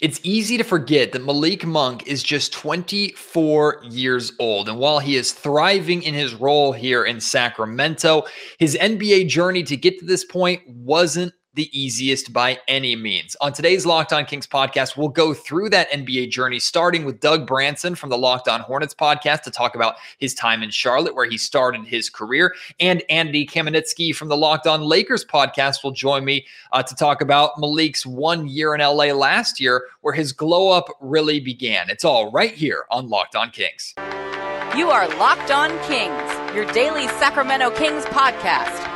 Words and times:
It's 0.00 0.20
easy 0.22 0.58
to 0.58 0.64
forget 0.64 1.12
that 1.12 1.24
Malik 1.24 1.64
Monk 1.64 2.06
is 2.06 2.22
just 2.22 2.52
24 2.52 3.82
years 3.84 4.32
old. 4.38 4.68
And 4.68 4.78
while 4.78 4.98
he 4.98 5.16
is 5.16 5.32
thriving 5.32 6.02
in 6.02 6.14
his 6.14 6.34
role 6.34 6.72
here 6.72 7.04
in 7.04 7.20
Sacramento, 7.20 8.24
his 8.58 8.76
NBA 8.76 9.28
journey 9.28 9.62
to 9.64 9.76
get 9.76 9.98
to 9.98 10.04
this 10.04 10.24
point 10.24 10.62
wasn't 10.68 11.32
the 11.56 11.70
easiest 11.76 12.34
by 12.34 12.58
any 12.68 12.94
means. 12.94 13.34
On 13.40 13.50
today's 13.50 13.86
Locked 13.86 14.12
On 14.12 14.24
Kings 14.26 14.46
podcast, 14.46 14.96
we'll 14.96 15.08
go 15.08 15.32
through 15.32 15.70
that 15.70 15.90
NBA 15.90 16.30
journey, 16.30 16.58
starting 16.58 17.04
with 17.04 17.18
Doug 17.18 17.46
Branson 17.46 17.94
from 17.94 18.10
the 18.10 18.18
Locked 18.18 18.46
On 18.46 18.60
Hornets 18.60 18.94
podcast 18.94 19.42
to 19.42 19.50
talk 19.50 19.74
about 19.74 19.96
his 20.18 20.34
time 20.34 20.62
in 20.62 20.70
Charlotte, 20.70 21.14
where 21.14 21.28
he 21.28 21.38
started 21.38 21.86
his 21.86 22.10
career. 22.10 22.54
And 22.78 23.02
Andy 23.08 23.46
Kamenetzky 23.46 24.14
from 24.14 24.28
the 24.28 24.36
Locked 24.36 24.66
On 24.66 24.82
Lakers 24.82 25.24
podcast 25.24 25.82
will 25.82 25.92
join 25.92 26.26
me 26.26 26.46
uh, 26.72 26.82
to 26.82 26.94
talk 26.94 27.22
about 27.22 27.58
Malik's 27.58 28.04
one 28.04 28.46
year 28.46 28.74
in 28.74 28.82
LA 28.82 29.06
last 29.06 29.58
year, 29.58 29.86
where 30.02 30.14
his 30.14 30.32
glow 30.32 30.68
up 30.68 30.88
really 31.00 31.40
began. 31.40 31.88
It's 31.88 32.04
all 32.04 32.30
right 32.30 32.52
here 32.52 32.84
on 32.90 33.08
Locked 33.08 33.34
On 33.34 33.50
Kings. 33.50 33.94
You 34.76 34.90
are 34.90 35.08
Locked 35.16 35.50
On 35.50 35.70
Kings, 35.84 36.54
your 36.54 36.70
daily 36.72 37.08
Sacramento 37.08 37.70
Kings 37.70 38.04
podcast 38.04 38.95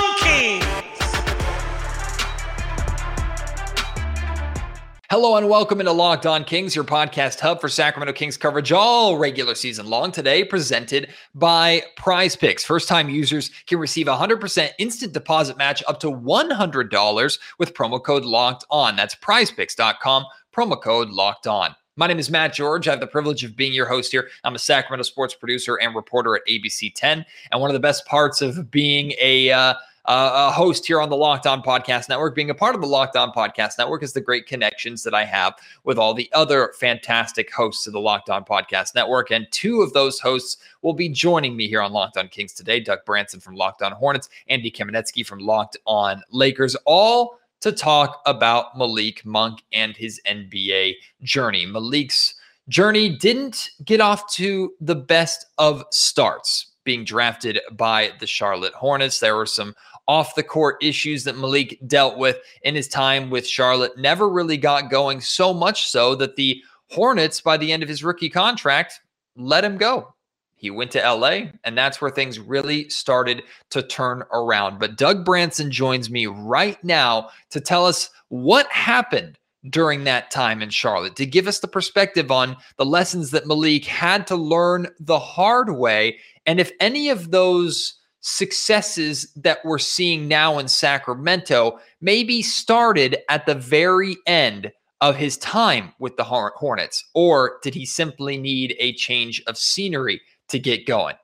Hello 5.11 5.35
and 5.35 5.49
welcome 5.49 5.81
into 5.81 5.91
Locked 5.91 6.25
On 6.25 6.45
Kings, 6.45 6.73
your 6.73 6.85
podcast 6.85 7.41
hub 7.41 7.59
for 7.59 7.67
Sacramento 7.67 8.13
Kings 8.13 8.37
coverage 8.37 8.71
all 8.71 9.17
regular 9.17 9.55
season 9.55 9.87
long. 9.87 10.09
Today, 10.09 10.45
presented 10.45 11.09
by 11.35 11.83
Prize 11.97 12.37
Picks. 12.37 12.63
First 12.63 12.87
time 12.87 13.09
users 13.09 13.51
can 13.67 13.77
receive 13.77 14.07
a 14.07 14.15
100% 14.15 14.69
instant 14.79 15.11
deposit 15.11 15.57
match 15.57 15.83
up 15.89 15.99
to 15.99 16.07
$100 16.07 17.39
with 17.59 17.73
promo 17.73 18.01
code 18.01 18.23
Locked 18.23 18.63
On. 18.69 18.95
That's 18.95 19.13
prizepicks.com, 19.15 20.27
promo 20.55 20.81
code 20.81 21.09
Locked 21.09 21.45
On. 21.45 21.75
My 21.97 22.07
name 22.07 22.17
is 22.17 22.31
Matt 22.31 22.53
George. 22.53 22.87
I 22.87 22.91
have 22.91 23.01
the 23.01 23.05
privilege 23.07 23.43
of 23.43 23.57
being 23.57 23.73
your 23.73 23.87
host 23.87 24.13
here. 24.13 24.29
I'm 24.45 24.55
a 24.55 24.59
Sacramento 24.59 25.03
sports 25.03 25.33
producer 25.33 25.75
and 25.75 25.93
reporter 25.93 26.37
at 26.37 26.47
ABC 26.49 26.93
10. 26.95 27.25
And 27.51 27.59
one 27.59 27.69
of 27.69 27.73
the 27.73 27.81
best 27.81 28.05
parts 28.05 28.41
of 28.41 28.71
being 28.71 29.11
a 29.19 29.51
uh, 29.51 29.73
a 30.13 30.51
host 30.51 30.85
here 30.85 30.99
on 30.99 31.09
the 31.09 31.15
Locked 31.15 31.47
On 31.47 31.63
Podcast 31.63 32.09
Network. 32.09 32.35
Being 32.35 32.49
a 32.49 32.55
part 32.55 32.75
of 32.75 32.81
the 32.81 32.87
Locked 32.87 33.15
On 33.15 33.31
Podcast 33.31 33.77
Network 33.77 34.03
is 34.03 34.11
the 34.11 34.19
great 34.19 34.45
connections 34.45 35.03
that 35.03 35.13
I 35.13 35.23
have 35.23 35.53
with 35.85 35.97
all 35.97 36.13
the 36.13 36.29
other 36.33 36.73
fantastic 36.77 37.53
hosts 37.53 37.87
of 37.87 37.93
the 37.93 37.99
Locked 37.99 38.29
On 38.29 38.43
Podcast 38.43 38.93
Network. 38.93 39.31
And 39.31 39.47
two 39.51 39.81
of 39.81 39.93
those 39.93 40.19
hosts 40.19 40.57
will 40.81 40.93
be 40.93 41.07
joining 41.07 41.55
me 41.55 41.69
here 41.69 41.81
on 41.81 41.93
Locked 41.93 42.17
On 42.17 42.27
Kings 42.27 42.51
today 42.51 42.81
Doug 42.81 43.05
Branson 43.05 43.39
from 43.39 43.55
Locked 43.55 43.81
On 43.83 43.93
Hornets, 43.93 44.27
Andy 44.49 44.69
Kamenetzky 44.69 45.25
from 45.25 45.39
Locked 45.39 45.77
On 45.85 46.21
Lakers, 46.31 46.75
all 46.85 47.39
to 47.61 47.71
talk 47.71 48.21
about 48.25 48.77
Malik 48.77 49.25
Monk 49.25 49.63
and 49.71 49.95
his 49.95 50.19
NBA 50.27 50.95
journey. 51.21 51.65
Malik's 51.65 52.35
journey 52.67 53.15
didn't 53.17 53.69
get 53.85 54.01
off 54.01 54.29
to 54.33 54.73
the 54.81 54.95
best 54.95 55.45
of 55.57 55.85
starts 55.89 56.71
being 56.83 57.03
drafted 57.03 57.59
by 57.73 58.11
the 58.19 58.27
Charlotte 58.27 58.73
Hornets. 58.73 59.19
There 59.19 59.35
were 59.35 59.45
some 59.45 59.75
off 60.07 60.35
the 60.35 60.43
court 60.43 60.77
issues 60.81 61.23
that 61.23 61.37
Malik 61.37 61.79
dealt 61.87 62.17
with 62.17 62.37
in 62.63 62.75
his 62.75 62.87
time 62.87 63.29
with 63.29 63.47
Charlotte 63.47 63.97
never 63.97 64.29
really 64.29 64.57
got 64.57 64.89
going, 64.89 65.21
so 65.21 65.53
much 65.53 65.87
so 65.89 66.15
that 66.15 66.35
the 66.35 66.61
Hornets, 66.91 67.39
by 67.39 67.55
the 67.55 67.71
end 67.71 67.83
of 67.83 67.89
his 67.89 68.03
rookie 68.03 68.29
contract, 68.29 68.99
let 69.37 69.63
him 69.63 69.77
go. 69.77 70.13
He 70.55 70.69
went 70.69 70.91
to 70.91 70.99
LA, 70.99 71.51
and 71.63 71.77
that's 71.77 72.01
where 72.01 72.11
things 72.11 72.37
really 72.37 72.89
started 72.89 73.43
to 73.69 73.81
turn 73.81 74.23
around. 74.31 74.77
But 74.77 74.97
Doug 74.97 75.23
Branson 75.25 75.71
joins 75.71 76.09
me 76.09 76.27
right 76.27 76.81
now 76.83 77.29
to 77.49 77.61
tell 77.61 77.85
us 77.85 78.09
what 78.27 78.69
happened 78.71 79.39
during 79.69 80.03
that 80.03 80.31
time 80.31 80.61
in 80.61 80.69
Charlotte, 80.69 81.15
to 81.15 81.25
give 81.25 81.47
us 81.47 81.59
the 81.59 81.67
perspective 81.67 82.29
on 82.29 82.57
the 82.77 82.85
lessons 82.85 83.31
that 83.31 83.47
Malik 83.47 83.85
had 83.85 84.27
to 84.27 84.35
learn 84.35 84.87
the 84.99 85.19
hard 85.19 85.77
way, 85.77 86.19
and 86.45 86.59
if 86.59 86.71
any 86.79 87.09
of 87.09 87.31
those 87.31 87.93
successes 88.21 89.31
that 89.35 89.59
we're 89.65 89.79
seeing 89.79 90.27
now 90.27 90.59
in 90.59 90.67
Sacramento 90.67 91.79
maybe 91.99 92.41
started 92.41 93.17
at 93.29 93.45
the 93.45 93.55
very 93.55 94.15
end 94.25 94.71
of 95.01 95.15
his 95.15 95.37
time 95.37 95.93
with 95.99 96.15
the 96.15 96.23
Hornets, 96.23 97.03
or 97.15 97.57
did 97.63 97.73
he 97.73 97.85
simply 97.85 98.37
need 98.37 98.75
a 98.79 98.93
change 98.93 99.41
of 99.47 99.57
scenery 99.57 100.21
to 100.49 100.59
get 100.59 100.85
going? 100.85 101.15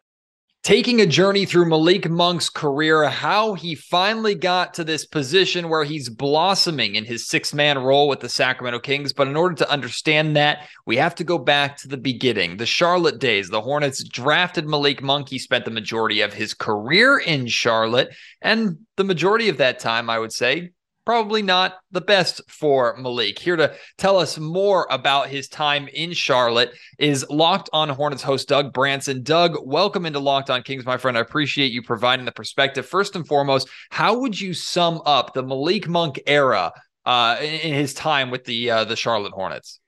Taking 0.67 0.99
a 0.99 1.05
journey 1.05 1.45
through 1.45 1.63
Malik 1.63 2.09
Monk's 2.09 2.49
career, 2.49 3.07
how 3.07 3.53
he 3.53 3.73
finally 3.73 4.35
got 4.35 4.73
to 4.73 4.83
this 4.83 5.05
position 5.05 5.69
where 5.69 5.85
he's 5.85 6.09
blossoming 6.09 6.95
in 6.95 7.05
his 7.05 7.25
six 7.25 7.53
man 7.53 7.79
role 7.79 8.09
with 8.09 8.19
the 8.19 8.27
Sacramento 8.27 8.79
Kings. 8.79 9.13
But 9.13 9.29
in 9.29 9.37
order 9.37 9.55
to 9.55 9.71
understand 9.71 10.35
that, 10.35 10.67
we 10.85 10.97
have 10.97 11.15
to 11.15 11.23
go 11.23 11.37
back 11.37 11.77
to 11.77 11.87
the 11.87 11.95
beginning, 11.95 12.57
the 12.57 12.65
Charlotte 12.65 13.19
days. 13.19 13.47
The 13.47 13.61
Hornets 13.61 14.03
drafted 14.03 14.67
Malik 14.67 15.01
Monk. 15.01 15.29
He 15.29 15.39
spent 15.39 15.63
the 15.63 15.71
majority 15.71 16.19
of 16.19 16.33
his 16.33 16.53
career 16.53 17.17
in 17.17 17.47
Charlotte. 17.47 18.13
And 18.41 18.79
the 18.97 19.05
majority 19.05 19.47
of 19.47 19.59
that 19.59 19.79
time, 19.79 20.09
I 20.09 20.19
would 20.19 20.33
say, 20.33 20.71
probably 21.07 21.41
not 21.41 21.79
the 21.91 22.01
best 22.01 22.41
for 22.49 22.97
Malik. 22.97 23.39
Here 23.39 23.55
to 23.55 23.73
tell 23.97 24.17
us 24.17 24.37
more 24.37 24.85
about 24.91 25.29
his 25.29 25.47
time 25.47 25.87
in 25.93 26.11
Charlotte 26.11 26.73
is 26.99 27.25
Locked 27.29 27.69
On 27.71 27.87
Hornets 27.87 28.21
host 28.21 28.49
Doug 28.49 28.73
Branson. 28.73 29.23
Doug, 29.23 29.55
welcome 29.63 30.05
into 30.05 30.19
Locked 30.19 30.49
On 30.49 30.61
Kings, 30.61 30.85
my 30.85 30.97
friend. 30.97 31.17
I 31.17 31.21
appreciate 31.21 31.71
you 31.71 31.81
providing 31.81 32.25
the 32.25 32.33
perspective. 32.33 32.85
First 32.85 33.15
and 33.15 33.25
foremost, 33.25 33.69
how 33.89 34.19
would 34.19 34.37
you 34.37 34.53
sum 34.53 35.01
up 35.05 35.33
the 35.33 35.43
Malik 35.43 35.87
Monk 35.87 36.19
era 36.27 36.73
uh, 37.05 37.37
in 37.39 37.73
his 37.73 37.93
time 37.93 38.29
with 38.29 38.43
the 38.43 38.69
uh, 38.69 38.83
the 38.83 38.97
Charlotte 38.97 39.31
Hornets? 39.31 39.79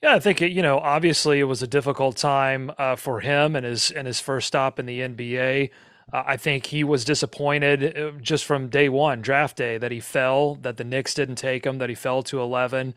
Yeah, 0.00 0.14
I 0.14 0.20
think 0.20 0.42
it, 0.42 0.52
you 0.52 0.62
know 0.62 0.78
obviously 0.78 1.40
it 1.40 1.44
was 1.44 1.64
a 1.64 1.66
difficult 1.66 2.16
time 2.16 2.70
uh, 2.78 2.94
for 2.94 3.18
him 3.18 3.56
and 3.56 3.66
his 3.66 3.90
and 3.90 4.06
his 4.06 4.20
first 4.20 4.46
stop 4.46 4.78
in 4.78 4.86
the 4.86 5.00
NBA. 5.00 5.70
Uh, 6.12 6.22
I 6.26 6.36
think 6.36 6.66
he 6.66 6.84
was 6.84 7.04
disappointed 7.04 7.96
uh, 7.96 8.12
just 8.20 8.44
from 8.44 8.68
day 8.68 8.88
one, 8.88 9.20
draft 9.20 9.56
day, 9.56 9.78
that 9.78 9.92
he 9.92 10.00
fell, 10.00 10.54
that 10.56 10.76
the 10.76 10.84
Knicks 10.84 11.14
didn't 11.14 11.36
take 11.36 11.66
him, 11.66 11.78
that 11.78 11.88
he 11.88 11.94
fell 11.94 12.22
to 12.24 12.40
11. 12.40 12.94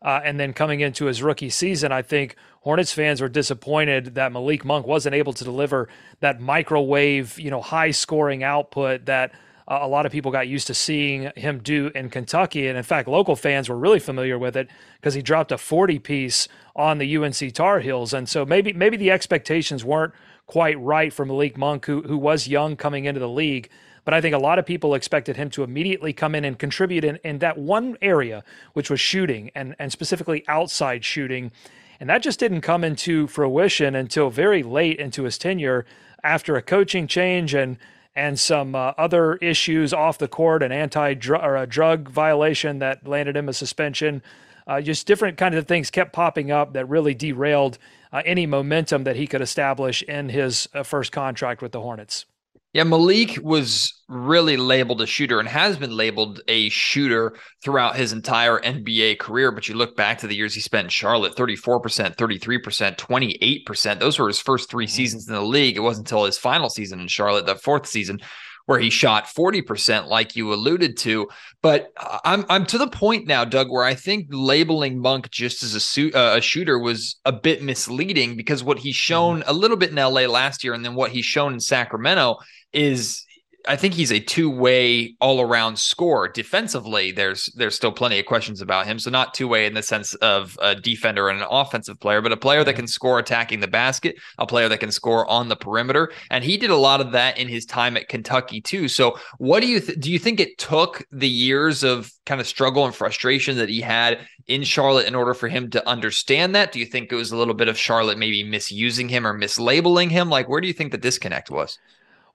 Uh, 0.00 0.20
and 0.22 0.38
then 0.38 0.52
coming 0.52 0.80
into 0.80 1.06
his 1.06 1.22
rookie 1.22 1.50
season, 1.50 1.90
I 1.90 2.02
think 2.02 2.36
Hornets 2.60 2.92
fans 2.92 3.20
were 3.20 3.28
disappointed 3.28 4.14
that 4.14 4.32
Malik 4.32 4.64
Monk 4.64 4.86
wasn't 4.86 5.14
able 5.14 5.32
to 5.32 5.44
deliver 5.44 5.88
that 6.20 6.40
microwave, 6.40 7.38
you 7.38 7.50
know, 7.50 7.60
high 7.60 7.90
scoring 7.90 8.44
output 8.44 9.06
that 9.06 9.32
uh, 9.66 9.78
a 9.82 9.88
lot 9.88 10.06
of 10.06 10.12
people 10.12 10.30
got 10.30 10.48
used 10.48 10.66
to 10.68 10.74
seeing 10.74 11.30
him 11.36 11.58
do 11.58 11.90
in 11.94 12.10
Kentucky. 12.10 12.68
And 12.68 12.78
in 12.78 12.84
fact, 12.84 13.08
local 13.08 13.36
fans 13.36 13.68
were 13.68 13.76
really 13.76 13.98
familiar 13.98 14.38
with 14.38 14.56
it 14.56 14.68
because 14.96 15.14
he 15.14 15.22
dropped 15.22 15.52
a 15.52 15.58
40 15.58 15.98
piece 15.98 16.48
on 16.74 16.98
the 16.98 17.16
UNC 17.16 17.52
Tar 17.52 17.80
Heels. 17.80 18.14
And 18.14 18.28
so 18.28 18.46
maybe 18.46 18.72
maybe 18.72 18.96
the 18.96 19.10
expectations 19.10 19.84
weren't 19.84 20.14
quite 20.48 20.80
right 20.80 21.12
for 21.12 21.24
Malik 21.24 21.56
Monk, 21.56 21.86
who 21.86 22.02
who 22.02 22.18
was 22.18 22.48
young 22.48 22.74
coming 22.74 23.04
into 23.04 23.20
the 23.20 23.28
league. 23.28 23.70
But 24.04 24.14
I 24.14 24.20
think 24.22 24.34
a 24.34 24.38
lot 24.38 24.58
of 24.58 24.64
people 24.64 24.94
expected 24.94 25.36
him 25.36 25.50
to 25.50 25.62
immediately 25.62 26.14
come 26.14 26.34
in 26.34 26.42
and 26.42 26.58
contribute 26.58 27.04
in, 27.04 27.16
in 27.22 27.40
that 27.40 27.58
one 27.58 27.98
area, 28.00 28.42
which 28.72 28.88
was 28.88 29.00
shooting 29.00 29.50
and, 29.54 29.76
and 29.78 29.92
specifically 29.92 30.44
outside 30.48 31.04
shooting. 31.04 31.52
And 32.00 32.08
that 32.08 32.22
just 32.22 32.40
didn't 32.40 32.62
come 32.62 32.84
into 32.84 33.26
fruition 33.26 33.94
until 33.94 34.30
very 34.30 34.62
late 34.62 34.98
into 34.98 35.24
his 35.24 35.36
tenure 35.36 35.84
after 36.24 36.56
a 36.56 36.62
coaching 36.62 37.06
change 37.06 37.54
and 37.54 37.76
and 38.16 38.40
some 38.40 38.74
uh, 38.74 38.94
other 38.98 39.36
issues 39.36 39.92
off 39.92 40.18
the 40.18 40.26
court, 40.26 40.62
an 40.62 40.72
anti 40.72 41.12
drug 41.14 42.08
violation 42.08 42.78
that 42.78 43.06
landed 43.06 43.36
him 43.36 43.48
a 43.48 43.52
suspension. 43.52 44.22
Uh, 44.66 44.80
just 44.80 45.06
different 45.06 45.36
kind 45.36 45.54
of 45.54 45.66
things 45.66 45.90
kept 45.90 46.12
popping 46.12 46.50
up 46.50 46.72
that 46.72 46.88
really 46.88 47.14
derailed 47.14 47.78
uh, 48.12 48.22
any 48.24 48.46
momentum 48.46 49.04
that 49.04 49.16
he 49.16 49.26
could 49.26 49.40
establish 49.40 50.02
in 50.02 50.28
his 50.28 50.68
uh, 50.74 50.82
first 50.82 51.12
contract 51.12 51.62
with 51.62 51.72
the 51.72 51.80
Hornets. 51.80 52.26
Yeah, 52.74 52.84
Malik 52.84 53.38
was 53.42 53.94
really 54.08 54.58
labeled 54.58 55.00
a 55.00 55.06
shooter 55.06 55.40
and 55.40 55.48
has 55.48 55.78
been 55.78 55.90
labeled 55.90 56.42
a 56.48 56.68
shooter 56.68 57.34
throughout 57.64 57.96
his 57.96 58.12
entire 58.12 58.60
NBA 58.60 59.18
career. 59.18 59.50
But 59.50 59.68
you 59.68 59.74
look 59.74 59.96
back 59.96 60.18
to 60.18 60.26
the 60.26 60.36
years 60.36 60.54
he 60.54 60.60
spent 60.60 60.84
in 60.84 60.90
Charlotte 60.90 61.34
34%, 61.34 62.16
33%, 62.16 62.96
28%. 62.96 63.98
Those 63.98 64.18
were 64.18 64.28
his 64.28 64.38
first 64.38 64.70
three 64.70 64.84
mm-hmm. 64.84 64.94
seasons 64.94 65.26
in 65.26 65.34
the 65.34 65.40
league. 65.40 65.78
It 65.78 65.80
wasn't 65.80 66.08
until 66.08 66.26
his 66.26 66.36
final 66.36 66.68
season 66.68 67.00
in 67.00 67.08
Charlotte, 67.08 67.46
the 67.46 67.54
fourth 67.54 67.86
season, 67.86 68.20
where 68.68 68.78
he 68.78 68.90
shot 68.90 69.24
40%, 69.24 70.08
like 70.08 70.36
you 70.36 70.52
alluded 70.52 70.98
to. 70.98 71.26
But 71.62 71.90
I'm 72.22 72.44
I'm 72.50 72.66
to 72.66 72.76
the 72.76 72.86
point 72.86 73.26
now, 73.26 73.46
Doug, 73.46 73.70
where 73.70 73.82
I 73.82 73.94
think 73.94 74.26
labeling 74.28 75.00
Monk 75.00 75.30
just 75.30 75.62
as 75.62 75.74
a, 75.74 75.80
suit, 75.80 76.14
uh, 76.14 76.34
a 76.36 76.42
shooter 76.42 76.78
was 76.78 77.16
a 77.24 77.32
bit 77.32 77.62
misleading 77.62 78.36
because 78.36 78.62
what 78.62 78.78
he's 78.78 78.94
mm-hmm. 78.94 79.14
shown 79.14 79.44
a 79.46 79.54
little 79.54 79.78
bit 79.78 79.88
in 79.88 79.96
LA 79.96 80.26
last 80.26 80.62
year 80.62 80.74
and 80.74 80.84
then 80.84 80.94
what 80.94 81.12
he's 81.12 81.24
shown 81.24 81.54
in 81.54 81.60
Sacramento 81.60 82.36
is 82.74 83.24
I 83.68 83.76
think 83.76 83.92
he's 83.92 84.10
a 84.10 84.18
two-way 84.18 85.14
all-around 85.20 85.78
scorer. 85.78 86.28
Defensively, 86.28 87.12
there's 87.12 87.46
there's 87.54 87.74
still 87.74 87.92
plenty 87.92 88.18
of 88.18 88.24
questions 88.24 88.62
about 88.62 88.86
him. 88.86 88.98
So 88.98 89.10
not 89.10 89.34
two-way 89.34 89.66
in 89.66 89.74
the 89.74 89.82
sense 89.82 90.14
of 90.16 90.58
a 90.62 90.74
defender 90.74 91.28
and 91.28 91.40
an 91.40 91.46
offensive 91.50 92.00
player, 92.00 92.22
but 92.22 92.32
a 92.32 92.36
player 92.36 92.64
that 92.64 92.74
can 92.74 92.86
score 92.86 93.18
attacking 93.18 93.60
the 93.60 93.68
basket, 93.68 94.16
a 94.38 94.46
player 94.46 94.68
that 94.70 94.80
can 94.80 94.90
score 94.90 95.28
on 95.30 95.48
the 95.48 95.56
perimeter, 95.56 96.10
and 96.30 96.42
he 96.42 96.56
did 96.56 96.70
a 96.70 96.76
lot 96.76 97.02
of 97.02 97.12
that 97.12 97.36
in 97.36 97.46
his 97.46 97.66
time 97.66 97.96
at 97.98 98.08
Kentucky 98.08 98.60
too. 98.60 98.88
So 98.88 99.18
what 99.36 99.60
do 99.60 99.66
you 99.66 99.80
th- 99.80 100.00
do 100.00 100.10
you 100.10 100.18
think 100.18 100.40
it 100.40 100.56
took 100.56 101.04
the 101.12 101.28
years 101.28 101.84
of 101.84 102.10
kind 102.24 102.40
of 102.40 102.46
struggle 102.46 102.86
and 102.86 102.94
frustration 102.94 103.58
that 103.58 103.68
he 103.68 103.82
had 103.82 104.26
in 104.46 104.64
Charlotte 104.64 105.06
in 105.06 105.14
order 105.14 105.34
for 105.34 105.48
him 105.48 105.68
to 105.70 105.86
understand 105.86 106.54
that? 106.54 106.72
Do 106.72 106.78
you 106.78 106.86
think 106.86 107.12
it 107.12 107.16
was 107.16 107.32
a 107.32 107.36
little 107.36 107.54
bit 107.54 107.68
of 107.68 107.78
Charlotte 107.78 108.16
maybe 108.16 108.42
misusing 108.42 109.10
him 109.10 109.26
or 109.26 109.38
mislabeling 109.38 110.10
him? 110.10 110.30
Like 110.30 110.48
where 110.48 110.62
do 110.62 110.68
you 110.68 110.74
think 110.74 110.90
the 110.90 110.98
disconnect 110.98 111.50
was? 111.50 111.78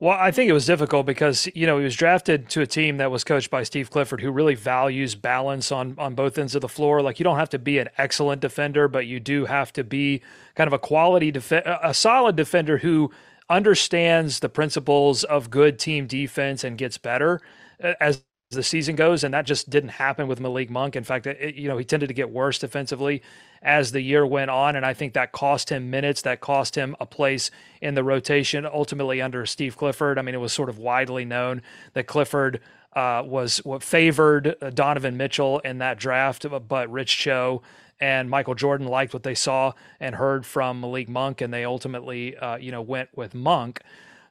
Well, 0.03 0.17
I 0.19 0.31
think 0.31 0.49
it 0.49 0.53
was 0.53 0.65
difficult 0.65 1.05
because 1.05 1.47
you 1.55 1.65
know 1.65 1.77
he 1.77 1.85
was 1.85 1.95
drafted 1.95 2.49
to 2.49 2.61
a 2.61 2.67
team 2.67 2.97
that 2.97 3.09
was 3.09 3.23
coached 3.23 3.49
by 3.49 3.63
Steve 3.63 3.89
Clifford, 3.89 4.19
who 4.19 4.31
really 4.31 4.53
values 4.55 5.15
balance 5.15 5.71
on 5.71 5.95
on 5.97 6.13
both 6.13 6.37
ends 6.37 6.55
of 6.55 6.61
the 6.61 6.67
floor. 6.67 7.01
Like 7.01 7.19
you 7.19 7.23
don't 7.23 7.37
have 7.37 7.51
to 7.51 7.59
be 7.59 7.79
an 7.79 7.87
excellent 7.97 8.41
defender, 8.41 8.89
but 8.89 9.07
you 9.07 9.21
do 9.21 9.45
have 9.45 9.71
to 9.73 9.83
be 9.85 10.21
kind 10.55 10.67
of 10.67 10.73
a 10.73 10.79
quality 10.79 11.31
def- 11.31 11.53
a 11.53 11.93
solid 11.93 12.35
defender 12.35 12.79
who 12.79 13.11
understands 13.49 14.41
the 14.41 14.49
principles 14.49 15.23
of 15.23 15.49
good 15.49 15.79
team 15.79 16.05
defense 16.05 16.65
and 16.65 16.77
gets 16.77 16.97
better 16.97 17.39
uh, 17.81 18.13
as 18.53 18.55
the 18.55 18.63
season 18.63 18.95
goes, 18.95 19.23
and 19.23 19.33
that 19.33 19.45
just 19.45 19.69
didn't 19.69 19.89
happen 19.89 20.27
with 20.27 20.39
Malik 20.39 20.69
Monk. 20.69 20.95
In 20.95 21.03
fact, 21.03 21.25
it, 21.25 21.55
you 21.55 21.67
know 21.67 21.77
he 21.77 21.83
tended 21.83 22.07
to 22.09 22.13
get 22.13 22.29
worse 22.29 22.59
defensively 22.59 23.21
as 23.61 23.91
the 23.91 24.01
year 24.01 24.25
went 24.25 24.51
on, 24.51 24.75
and 24.75 24.85
I 24.85 24.93
think 24.93 25.13
that 25.13 25.31
cost 25.31 25.69
him 25.69 25.89
minutes. 25.89 26.21
That 26.21 26.39
cost 26.39 26.75
him 26.75 26.95
a 26.99 27.05
place 27.05 27.49
in 27.81 27.95
the 27.95 28.03
rotation. 28.03 28.65
Ultimately, 28.65 29.21
under 29.21 29.45
Steve 29.45 29.75
Clifford, 29.75 30.19
I 30.19 30.21
mean, 30.21 30.35
it 30.35 30.39
was 30.39 30.53
sort 30.53 30.69
of 30.69 30.77
widely 30.77 31.25
known 31.25 31.61
that 31.93 32.05
Clifford 32.05 32.61
uh, 32.93 33.23
was 33.25 33.57
what 33.65 33.81
favored 33.81 34.55
uh, 34.61 34.69
Donovan 34.69 35.17
Mitchell 35.17 35.59
in 35.59 35.79
that 35.79 35.97
draft, 35.97 36.45
but 36.67 36.91
Rich 36.91 37.17
Cho 37.17 37.63
and 37.99 38.29
Michael 38.29 38.55
Jordan 38.55 38.87
liked 38.87 39.13
what 39.13 39.23
they 39.23 39.35
saw 39.35 39.73
and 39.99 40.15
heard 40.15 40.45
from 40.45 40.81
Malik 40.81 41.09
Monk, 41.09 41.41
and 41.41 41.53
they 41.53 41.65
ultimately, 41.65 42.37
uh, 42.37 42.57
you 42.57 42.71
know, 42.71 42.81
went 42.81 43.09
with 43.15 43.33
Monk. 43.33 43.81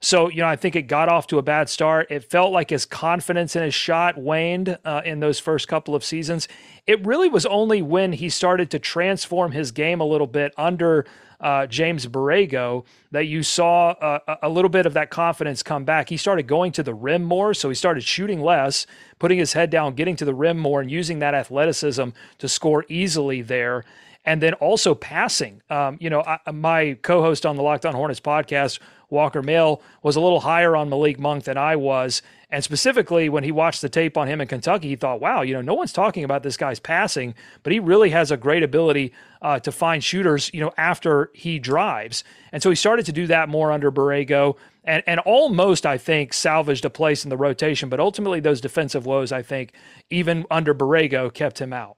So, 0.04 0.28
you 0.28 0.38
know, 0.38 0.49
I 0.49 0.56
think 0.56 0.75
it 0.75 0.82
got 0.82 1.08
off 1.08 1.28
to 1.28 1.38
a 1.38 1.43
bad 1.43 1.69
start. 1.69 2.10
It 2.10 2.28
felt 2.28 2.50
like 2.50 2.70
his 2.70 2.84
confidence 2.84 3.54
in 3.54 3.62
his 3.62 3.72
shot 3.72 4.19
waned 4.19 4.76
uh, 4.84 5.02
in 5.04 5.20
those 5.20 5.38
first 5.38 5.69
couple 5.69 5.94
of 5.94 6.02
seasons. 6.02 6.49
It 6.88 7.06
really 7.06 7.28
was 7.28 7.46
only 7.46 7.82
when 7.82 8.12
he 8.12 8.28
started 8.28 8.69
to 8.72 8.81
transform 8.81 9.52
his 9.52 9.70
game 9.70 10.00
a 10.00 10.04
little 10.04 10.26
bit 10.26 10.52
under 10.56 11.06
uh, 11.40 11.66
James 11.69 12.08
Borrego 12.08 12.84
that 13.12 13.26
you 13.26 13.44
saw 13.44 13.90
uh, 13.90 14.37
a 14.43 14.49
little 14.49 14.69
bit 14.69 14.87
of 14.87 14.94
that 14.94 15.10
confidence 15.10 15.62
come 15.62 15.84
back. 15.84 16.08
He 16.08 16.16
started 16.16 16.49
going 16.49 16.72
to 16.72 16.82
the 16.82 16.94
rim 16.94 17.22
more, 17.22 17.54
so 17.54 17.69
he 17.69 17.75
started 17.76 18.02
shooting 18.02 18.40
less, 18.40 18.88
putting 19.20 19.38
his 19.38 19.52
head 19.52 19.70
down, 19.70 19.94
getting 19.94 20.16
to 20.16 20.25
the 20.25 20.34
rim 20.34 20.58
more, 20.58 20.81
and 20.81 20.90
using 20.90 21.20
that 21.20 21.34
athleticism 21.34 22.08
to 22.38 22.49
score 22.49 22.84
easily 22.88 23.40
there 23.40 23.84
and 24.25 24.43
then 24.43 24.55
also 24.55 24.95
passing. 24.95 25.63
Um, 25.71 25.99
you 26.01 26.11
know, 26.11 26.23
I, 26.23 26.51
my 26.51 26.99
co-host 27.03 27.45
on 27.45 27.57
the 27.57 27.63
Locked 27.63 27.87
On 27.87 27.95
Hornets 27.95 28.21
podcast 28.21 28.79
Walker 29.11 29.43
Mail 29.43 29.83
was 30.03 30.17
a 30.17 30.21
little 30.21 30.41
higher 30.41 30.75
on 30.75 30.89
Malik 30.89 31.19
Monk 31.21 31.45
than 31.45 31.59
I 31.59 31.77
was. 31.77 32.23
And 32.49 32.65
specifically, 32.65 33.29
when 33.29 33.45
he 33.45 33.53
watched 33.53 33.83
the 33.83 33.89
tape 33.89 34.17
on 34.17 34.27
him 34.27 34.41
in 34.41 34.49
Kentucky, 34.49 34.89
he 34.89 34.97
thought, 34.97 35.21
wow, 35.21 35.43
you 35.43 35.55
know, 35.55 35.61
no 35.61 35.75
one's 35.75 35.93
talking 35.93 36.25
about 36.25 36.43
this 36.43 36.57
guy's 36.57 36.81
passing, 36.81 37.35
but 37.63 37.73
he 37.73 37.79
really 37.79 38.11
has 38.11 38.31
a 38.31 38.37
great 38.37 38.63
ability 38.63 39.13
uh, 39.41 39.59
to 39.61 39.73
find 39.73 40.03
shooters, 40.03 40.51
you 40.53 40.61
know, 40.61 40.73
after 40.77 41.31
he 41.35 41.59
drives. 41.59 42.25
And 42.53 42.63
so 42.63 42.71
he 42.71 42.77
started 42.77 43.07
to 43.07 43.13
do 43.13 43.27
that 43.27 43.49
more 43.49 43.71
under 43.71 43.93
Borrego 43.93 44.57
and, 44.85 45.03
and 45.07 45.21
almost, 45.21 45.87
I 45.87 45.99
think, 45.99 46.33
salvaged 46.33 46.85
a 46.85 46.91
place 46.91 47.25
in 47.25 47.31
the 47.31 47.37
rotation. 47.37 47.89
But 47.89 48.01
ultimately, 48.01 48.41
those 48.41 48.61
defensive 48.61 49.07
woes, 49.07 49.31
I 49.31 49.43
think, 49.43 49.73
even 50.11 50.45
under 50.51 50.75
Borrego, 50.75 51.33
kept 51.33 51.61
him 51.61 51.73
out. 51.73 51.97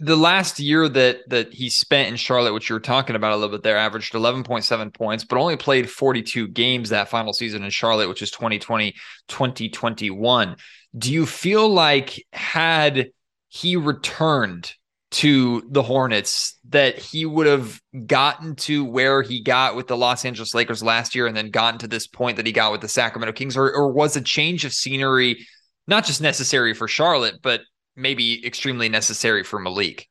The 0.00 0.16
last 0.16 0.58
year 0.58 0.88
that 0.88 1.28
that 1.28 1.52
he 1.52 1.68
spent 1.68 2.08
in 2.08 2.16
Charlotte, 2.16 2.54
which 2.54 2.68
you 2.68 2.74
were 2.74 2.80
talking 2.80 3.16
about 3.16 3.32
a 3.32 3.36
little 3.36 3.56
bit 3.56 3.62
there, 3.62 3.76
averaged 3.76 4.14
11.7 4.14 4.94
points, 4.94 5.24
but 5.24 5.38
only 5.38 5.56
played 5.56 5.90
42 5.90 6.48
games 6.48 6.90
that 6.90 7.08
final 7.08 7.32
season 7.32 7.62
in 7.62 7.70
Charlotte, 7.70 8.08
which 8.08 8.22
is 8.22 8.30
2020, 8.30 8.92
2021. 9.28 10.56
Do 10.96 11.12
you 11.12 11.26
feel 11.26 11.68
like 11.68 12.26
had 12.32 13.10
he 13.48 13.76
returned 13.76 14.74
to 15.12 15.62
the 15.68 15.82
Hornets 15.82 16.58
that 16.70 16.98
he 16.98 17.26
would 17.26 17.46
have 17.46 17.78
gotten 18.06 18.56
to 18.56 18.82
where 18.82 19.20
he 19.20 19.42
got 19.42 19.76
with 19.76 19.86
the 19.86 19.96
Los 19.96 20.24
Angeles 20.24 20.54
Lakers 20.54 20.82
last 20.82 21.14
year 21.14 21.26
and 21.26 21.36
then 21.36 21.50
gotten 21.50 21.78
to 21.80 21.86
this 21.86 22.06
point 22.06 22.38
that 22.38 22.46
he 22.46 22.52
got 22.52 22.72
with 22.72 22.80
the 22.80 22.88
Sacramento 22.88 23.34
Kings 23.34 23.54
or, 23.54 23.70
or 23.70 23.92
was 23.92 24.16
a 24.16 24.22
change 24.22 24.64
of 24.64 24.72
scenery 24.72 25.46
not 25.86 26.06
just 26.06 26.22
necessary 26.22 26.72
for 26.72 26.88
Charlotte 26.88 27.34
but 27.42 27.60
maybe 27.96 28.44
extremely 28.46 28.88
necessary 28.88 29.44
for 29.44 29.58
Malik. 29.58 30.08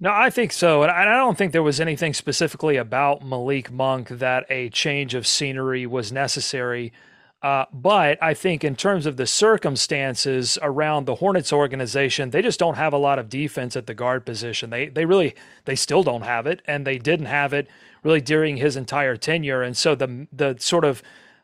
No, 0.00 0.10
I 0.12 0.30
think 0.30 0.52
so. 0.52 0.82
And 0.82 0.90
I 0.90 1.04
don't 1.04 1.38
think 1.38 1.52
there 1.52 1.62
was 1.62 1.80
anything 1.80 2.14
specifically 2.14 2.76
about 2.76 3.24
Malik 3.24 3.70
Monk 3.70 4.08
that 4.08 4.44
a 4.50 4.68
change 4.70 5.14
of 5.14 5.26
scenery 5.26 5.86
was 5.86 6.12
necessary. 6.12 6.92
Uh, 7.42 7.66
but 7.72 8.20
I 8.22 8.34
think 8.34 8.64
in 8.64 8.74
terms 8.74 9.06
of 9.06 9.16
the 9.16 9.26
circumstances 9.26 10.58
around 10.62 11.04
the 11.04 11.16
Hornets 11.16 11.52
organization, 11.52 12.30
they 12.30 12.42
just 12.42 12.58
don't 12.58 12.76
have 12.76 12.92
a 12.92 12.98
lot 12.98 13.18
of 13.18 13.28
defense 13.28 13.76
at 13.76 13.86
the 13.86 13.94
guard 13.94 14.24
position. 14.24 14.70
They 14.70 14.88
they 14.88 15.04
really 15.04 15.34
they 15.66 15.76
still 15.76 16.02
don't 16.02 16.22
have 16.22 16.46
it, 16.46 16.62
and 16.66 16.86
they 16.86 16.96
didn't 16.96 17.26
have 17.26 17.52
it 17.52 17.68
really 18.02 18.22
during 18.22 18.56
his 18.56 18.76
entire 18.76 19.16
tenure. 19.16 19.62
And 19.62 19.76
so 19.76 19.94
the 19.94 20.26
the 20.32 20.56
sort 20.58 20.86
of 20.86 21.02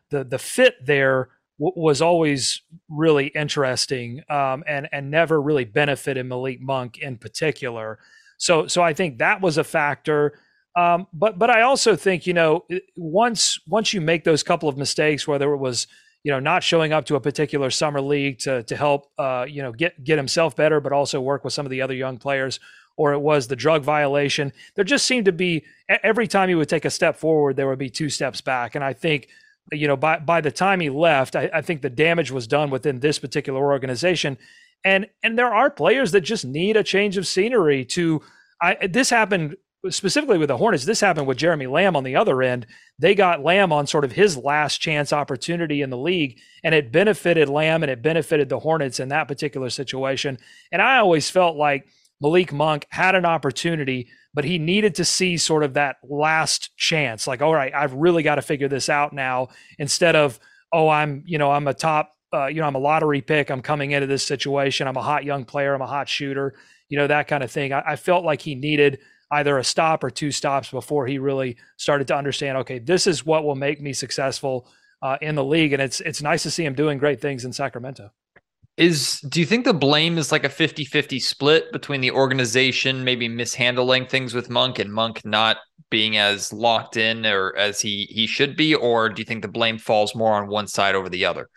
the 0.09 0.23
the 0.23 0.39
fit 0.39 0.85
there 0.85 1.29
was 1.61 2.01
always 2.01 2.61
really 2.89 3.27
interesting 3.27 4.23
um, 4.29 4.63
and 4.67 4.89
and 4.91 5.11
never 5.11 5.39
really 5.39 5.65
benefited 5.65 6.25
Malik 6.25 6.59
Monk 6.59 6.97
in 6.97 7.17
particular. 7.17 7.99
So 8.37 8.65
so 8.65 8.81
I 8.81 8.93
think 8.93 9.19
that 9.19 9.41
was 9.41 9.57
a 9.57 9.63
factor. 9.63 10.39
Um, 10.75 11.07
but 11.13 11.37
but 11.37 11.49
I 11.49 11.61
also 11.61 11.95
think 11.95 12.25
you 12.25 12.33
know 12.33 12.65
once 12.95 13.59
once 13.67 13.93
you 13.93 14.01
make 14.01 14.23
those 14.23 14.41
couple 14.41 14.69
of 14.69 14.77
mistakes, 14.77 15.27
whether 15.27 15.53
it 15.53 15.57
was 15.57 15.85
you 16.23 16.31
know 16.31 16.39
not 16.39 16.63
showing 16.63 16.93
up 16.93 17.05
to 17.05 17.15
a 17.15 17.21
particular 17.21 17.69
summer 17.69 18.01
league 18.01 18.39
to 18.39 18.63
to 18.63 18.75
help 18.75 19.11
uh, 19.19 19.45
you 19.47 19.61
know 19.61 19.71
get 19.71 20.03
get 20.03 20.17
himself 20.17 20.55
better, 20.55 20.79
but 20.79 20.91
also 20.91 21.21
work 21.21 21.43
with 21.43 21.53
some 21.53 21.65
of 21.65 21.69
the 21.69 21.83
other 21.83 21.93
young 21.93 22.17
players, 22.17 22.59
or 22.97 23.13
it 23.13 23.19
was 23.19 23.47
the 23.47 23.55
drug 23.55 23.83
violation. 23.83 24.51
There 24.73 24.85
just 24.85 25.05
seemed 25.05 25.25
to 25.25 25.31
be 25.31 25.63
every 26.03 26.27
time 26.27 26.49
he 26.49 26.55
would 26.55 26.69
take 26.69 26.85
a 26.85 26.89
step 26.89 27.17
forward, 27.17 27.55
there 27.55 27.67
would 27.67 27.77
be 27.77 27.91
two 27.91 28.09
steps 28.09 28.41
back, 28.41 28.73
and 28.73 28.83
I 28.83 28.93
think 28.93 29.27
you 29.71 29.87
know, 29.87 29.97
by 29.97 30.19
by 30.19 30.41
the 30.41 30.51
time 30.51 30.79
he 30.79 30.89
left, 30.89 31.35
I, 31.35 31.49
I, 31.53 31.61
think 31.61 31.81
the 31.81 31.89
damage 31.89 32.31
was 32.31 32.47
done 32.47 32.69
within 32.69 32.99
this 32.99 33.19
particular 33.19 33.61
organization. 33.61 34.37
And 34.83 35.07
and 35.23 35.37
there 35.37 35.53
are 35.53 35.69
players 35.69 36.11
that 36.11 36.21
just 36.21 36.45
need 36.45 36.77
a 36.77 36.83
change 36.83 37.17
of 37.17 37.27
scenery 37.27 37.85
to 37.85 38.21
I 38.61 38.87
this 38.87 39.09
happened 39.09 39.55
specifically 39.89 40.37
with 40.37 40.49
the 40.49 40.57
Hornets, 40.57 40.85
this 40.85 41.01
happened 41.01 41.25
with 41.25 41.37
Jeremy 41.37 41.65
Lamb 41.65 41.95
on 41.95 42.03
the 42.03 42.15
other 42.15 42.41
end. 42.41 42.67
They 42.99 43.15
got 43.15 43.43
Lamb 43.43 43.73
on 43.73 43.87
sort 43.87 44.05
of 44.05 44.11
his 44.11 44.37
last 44.37 44.77
chance 44.77 45.11
opportunity 45.11 45.81
in 45.81 45.89
the 45.89 45.97
league, 45.97 46.39
and 46.63 46.75
it 46.75 46.91
benefited 46.91 47.49
Lamb 47.49 47.81
and 47.81 47.91
it 47.91 48.03
benefited 48.03 48.49
the 48.49 48.59
Hornets 48.59 48.99
in 48.99 49.09
that 49.09 49.27
particular 49.27 49.69
situation. 49.69 50.37
And 50.71 50.81
I 50.81 50.97
always 50.97 51.29
felt 51.29 51.57
like 51.57 51.87
Malik 52.21 52.53
Monk 52.53 52.85
had 52.89 53.15
an 53.15 53.25
opportunity, 53.25 54.09
but 54.33 54.45
he 54.45 54.57
needed 54.57 54.95
to 54.95 55.05
see 55.05 55.37
sort 55.37 55.63
of 55.63 55.73
that 55.73 55.97
last 56.03 56.75
chance. 56.77 57.27
Like, 57.27 57.41
all 57.41 57.53
right, 57.53 57.73
I've 57.73 57.93
really 57.93 58.23
got 58.23 58.35
to 58.35 58.41
figure 58.41 58.67
this 58.67 58.89
out 58.89 59.13
now 59.13 59.49
instead 59.77 60.15
of, 60.15 60.39
oh, 60.71 60.87
I'm, 60.87 61.23
you 61.25 61.37
know, 61.37 61.51
I'm 61.51 61.67
a 61.67 61.73
top, 61.73 62.15
uh, 62.33 62.47
you 62.47 62.61
know, 62.61 62.67
I'm 62.67 62.75
a 62.75 62.79
lottery 62.79 63.21
pick. 63.21 63.49
I'm 63.49 63.61
coming 63.61 63.91
into 63.91 64.07
this 64.07 64.25
situation. 64.25 64.87
I'm 64.87 64.95
a 64.97 65.01
hot 65.01 65.25
young 65.25 65.43
player. 65.43 65.73
I'm 65.73 65.81
a 65.81 65.87
hot 65.87 66.07
shooter, 66.07 66.55
you 66.87 66.97
know, 66.97 67.07
that 67.07 67.27
kind 67.27 67.43
of 67.43 67.51
thing. 67.51 67.73
I, 67.73 67.81
I 67.85 67.95
felt 67.97 68.23
like 68.23 68.41
he 68.41 68.55
needed 68.55 68.99
either 69.31 69.57
a 69.57 69.63
stop 69.63 70.03
or 70.03 70.09
two 70.09 70.31
stops 70.31 70.71
before 70.71 71.07
he 71.07 71.17
really 71.17 71.57
started 71.77 72.07
to 72.07 72.15
understand, 72.15 72.57
okay, 72.59 72.79
this 72.79 73.07
is 73.07 73.25
what 73.25 73.43
will 73.43 73.55
make 73.55 73.81
me 73.81 73.93
successful 73.93 74.69
uh, 75.01 75.17
in 75.21 75.35
the 75.35 75.43
league. 75.43 75.73
And 75.73 75.81
it's, 75.81 75.99
it's 76.01 76.21
nice 76.21 76.43
to 76.43 76.51
see 76.51 76.65
him 76.65 76.73
doing 76.73 76.97
great 76.97 77.21
things 77.21 77.43
in 77.43 77.53
Sacramento. 77.53 78.11
Is 78.81 79.19
do 79.29 79.39
you 79.39 79.45
think 79.45 79.65
the 79.65 79.75
blame 79.75 80.17
is 80.17 80.31
like 80.31 80.43
a 80.43 80.49
50-50 80.49 81.21
split 81.21 81.71
between 81.71 82.01
the 82.01 82.09
organization 82.09 83.03
maybe 83.03 83.27
mishandling 83.27 84.07
things 84.07 84.33
with 84.33 84.49
Monk 84.49 84.79
and 84.79 84.91
Monk 84.91 85.23
not 85.23 85.57
being 85.91 86.17
as 86.17 86.51
locked 86.51 86.97
in 86.97 87.23
or 87.27 87.55
as 87.55 87.79
he 87.79 88.07
he 88.09 88.25
should 88.25 88.55
be 88.57 88.73
or 88.73 89.07
do 89.09 89.21
you 89.21 89.25
think 89.25 89.43
the 89.43 89.47
blame 89.47 89.77
falls 89.77 90.15
more 90.15 90.33
on 90.33 90.47
one 90.47 90.65
side 90.65 90.95
over 90.95 91.09
the 91.09 91.25
other? 91.25 91.47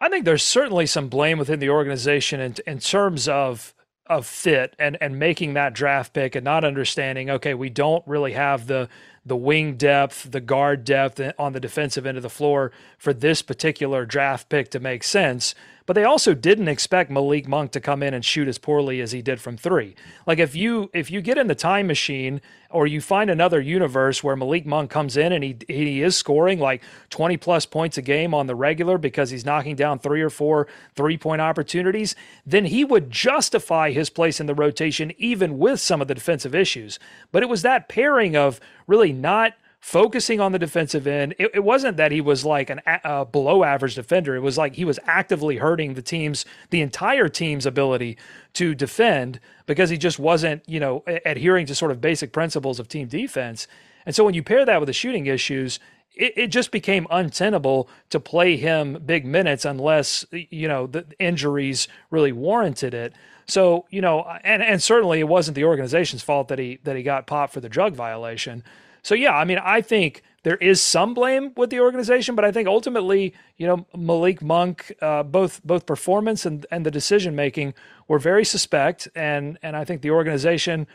I 0.00 0.08
think 0.08 0.24
there's 0.24 0.44
certainly 0.44 0.86
some 0.86 1.08
blame 1.08 1.36
within 1.36 1.58
the 1.58 1.70
organization 1.70 2.38
in, 2.38 2.54
in 2.64 2.78
terms 2.78 3.26
of 3.26 3.74
of 4.06 4.24
fit 4.24 4.76
and 4.78 4.96
and 5.00 5.18
making 5.18 5.54
that 5.54 5.72
draft 5.72 6.12
pick 6.12 6.36
and 6.36 6.44
not 6.44 6.64
understanding 6.64 7.28
okay 7.30 7.54
we 7.54 7.70
don't 7.70 8.06
really 8.06 8.32
have 8.32 8.66
the 8.68 8.88
the 9.24 9.36
wing 9.36 9.76
depth 9.76 10.30
the 10.30 10.40
guard 10.40 10.84
depth 10.84 11.20
eh, 11.20 11.32
on 11.38 11.52
the 11.52 11.60
defensive 11.60 12.06
end 12.06 12.16
of 12.16 12.22
the 12.22 12.30
floor 12.30 12.72
for 12.98 13.12
this 13.12 13.42
particular 13.42 14.04
draft 14.04 14.48
pick 14.48 14.68
to 14.70 14.80
make 14.80 15.04
sense 15.04 15.54
but 15.90 15.94
they 15.94 16.04
also 16.04 16.34
didn't 16.34 16.68
expect 16.68 17.10
Malik 17.10 17.48
Monk 17.48 17.72
to 17.72 17.80
come 17.80 18.00
in 18.00 18.14
and 18.14 18.24
shoot 18.24 18.46
as 18.46 18.58
poorly 18.58 19.00
as 19.00 19.10
he 19.10 19.22
did 19.22 19.40
from 19.40 19.56
three. 19.56 19.96
Like 20.24 20.38
if 20.38 20.54
you 20.54 20.88
if 20.94 21.10
you 21.10 21.20
get 21.20 21.36
in 21.36 21.48
the 21.48 21.56
time 21.56 21.88
machine 21.88 22.40
or 22.70 22.86
you 22.86 23.00
find 23.00 23.28
another 23.28 23.60
universe 23.60 24.22
where 24.22 24.36
Malik 24.36 24.64
Monk 24.64 24.88
comes 24.88 25.16
in 25.16 25.32
and 25.32 25.42
he 25.42 25.56
he 25.66 26.00
is 26.00 26.14
scoring 26.14 26.60
like 26.60 26.80
20 27.08 27.36
plus 27.38 27.66
points 27.66 27.98
a 27.98 28.02
game 28.02 28.34
on 28.34 28.46
the 28.46 28.54
regular 28.54 28.98
because 28.98 29.30
he's 29.30 29.44
knocking 29.44 29.74
down 29.74 29.98
three 29.98 30.22
or 30.22 30.30
four 30.30 30.68
three 30.94 31.18
point 31.18 31.40
opportunities, 31.40 32.14
then 32.46 32.66
he 32.66 32.84
would 32.84 33.10
justify 33.10 33.90
his 33.90 34.10
place 34.10 34.38
in 34.38 34.46
the 34.46 34.54
rotation 34.54 35.10
even 35.18 35.58
with 35.58 35.80
some 35.80 36.00
of 36.00 36.06
the 36.06 36.14
defensive 36.14 36.54
issues. 36.54 37.00
But 37.32 37.42
it 37.42 37.48
was 37.48 37.62
that 37.62 37.88
pairing 37.88 38.36
of 38.36 38.60
really 38.86 39.12
not 39.12 39.54
focusing 39.80 40.40
on 40.40 40.52
the 40.52 40.58
defensive 40.58 41.06
end. 41.06 41.34
It, 41.38 41.50
it 41.54 41.64
wasn't 41.64 41.96
that 41.96 42.12
he 42.12 42.20
was 42.20 42.44
like 42.44 42.70
an 42.70 42.80
a 42.86 43.24
below 43.24 43.64
average 43.64 43.94
defender. 43.94 44.36
It 44.36 44.40
was 44.40 44.58
like 44.58 44.74
he 44.74 44.84
was 44.84 44.98
actively 45.06 45.56
hurting 45.56 45.94
the 45.94 46.02
team's, 46.02 46.44
the 46.68 46.82
entire 46.82 47.28
team's 47.28 47.66
ability 47.66 48.18
to 48.54 48.74
defend 48.74 49.40
because 49.66 49.90
he 49.90 49.96
just 49.96 50.18
wasn't, 50.18 50.62
you 50.68 50.80
know, 50.80 51.02
adhering 51.24 51.66
to 51.66 51.74
sort 51.74 51.90
of 51.90 52.00
basic 52.00 52.32
principles 52.32 52.78
of 52.78 52.88
team 52.88 53.08
defense. 53.08 53.66
And 54.04 54.14
so 54.14 54.24
when 54.24 54.34
you 54.34 54.42
pair 54.42 54.64
that 54.64 54.80
with 54.80 54.86
the 54.86 54.92
shooting 54.92 55.26
issues, 55.26 55.80
it, 56.14 56.34
it 56.36 56.46
just 56.48 56.70
became 56.70 57.06
untenable 57.10 57.88
to 58.10 58.20
play 58.20 58.56
him 58.56 59.02
big 59.04 59.24
minutes 59.24 59.64
unless, 59.64 60.26
you 60.32 60.68
know, 60.68 60.86
the 60.86 61.06
injuries 61.18 61.88
really 62.10 62.32
warranted 62.32 62.92
it. 62.92 63.14
So, 63.46 63.86
you 63.90 64.00
know, 64.00 64.24
and, 64.44 64.62
and 64.62 64.82
certainly 64.82 65.20
it 65.20 65.28
wasn't 65.28 65.54
the 65.54 65.64
organization's 65.64 66.22
fault 66.22 66.48
that 66.48 66.58
he 66.58 66.78
that 66.84 66.96
he 66.96 67.02
got 67.02 67.26
popped 67.26 67.54
for 67.54 67.60
the 67.60 67.68
drug 67.68 67.94
violation. 67.94 68.62
So 69.02 69.14
yeah, 69.14 69.34
I 69.34 69.44
mean, 69.44 69.58
I 69.58 69.80
think 69.80 70.22
there 70.42 70.56
is 70.56 70.80
some 70.80 71.12
blame 71.14 71.52
with 71.56 71.70
the 71.70 71.80
organization, 71.80 72.34
but 72.34 72.44
I 72.44 72.52
think 72.52 72.66
ultimately, 72.66 73.34
you 73.56 73.66
know, 73.66 73.86
Malik 73.94 74.42
Monk, 74.42 74.92
uh, 75.02 75.22
both 75.22 75.62
both 75.64 75.86
performance 75.86 76.46
and 76.46 76.64
and 76.70 76.86
the 76.86 76.90
decision 76.90 77.34
making 77.34 77.74
were 78.08 78.18
very 78.18 78.44
suspect, 78.44 79.08
and 79.14 79.58
and 79.62 79.76
I 79.76 79.84
think 79.84 80.02
the 80.02 80.10
organization 80.10 80.86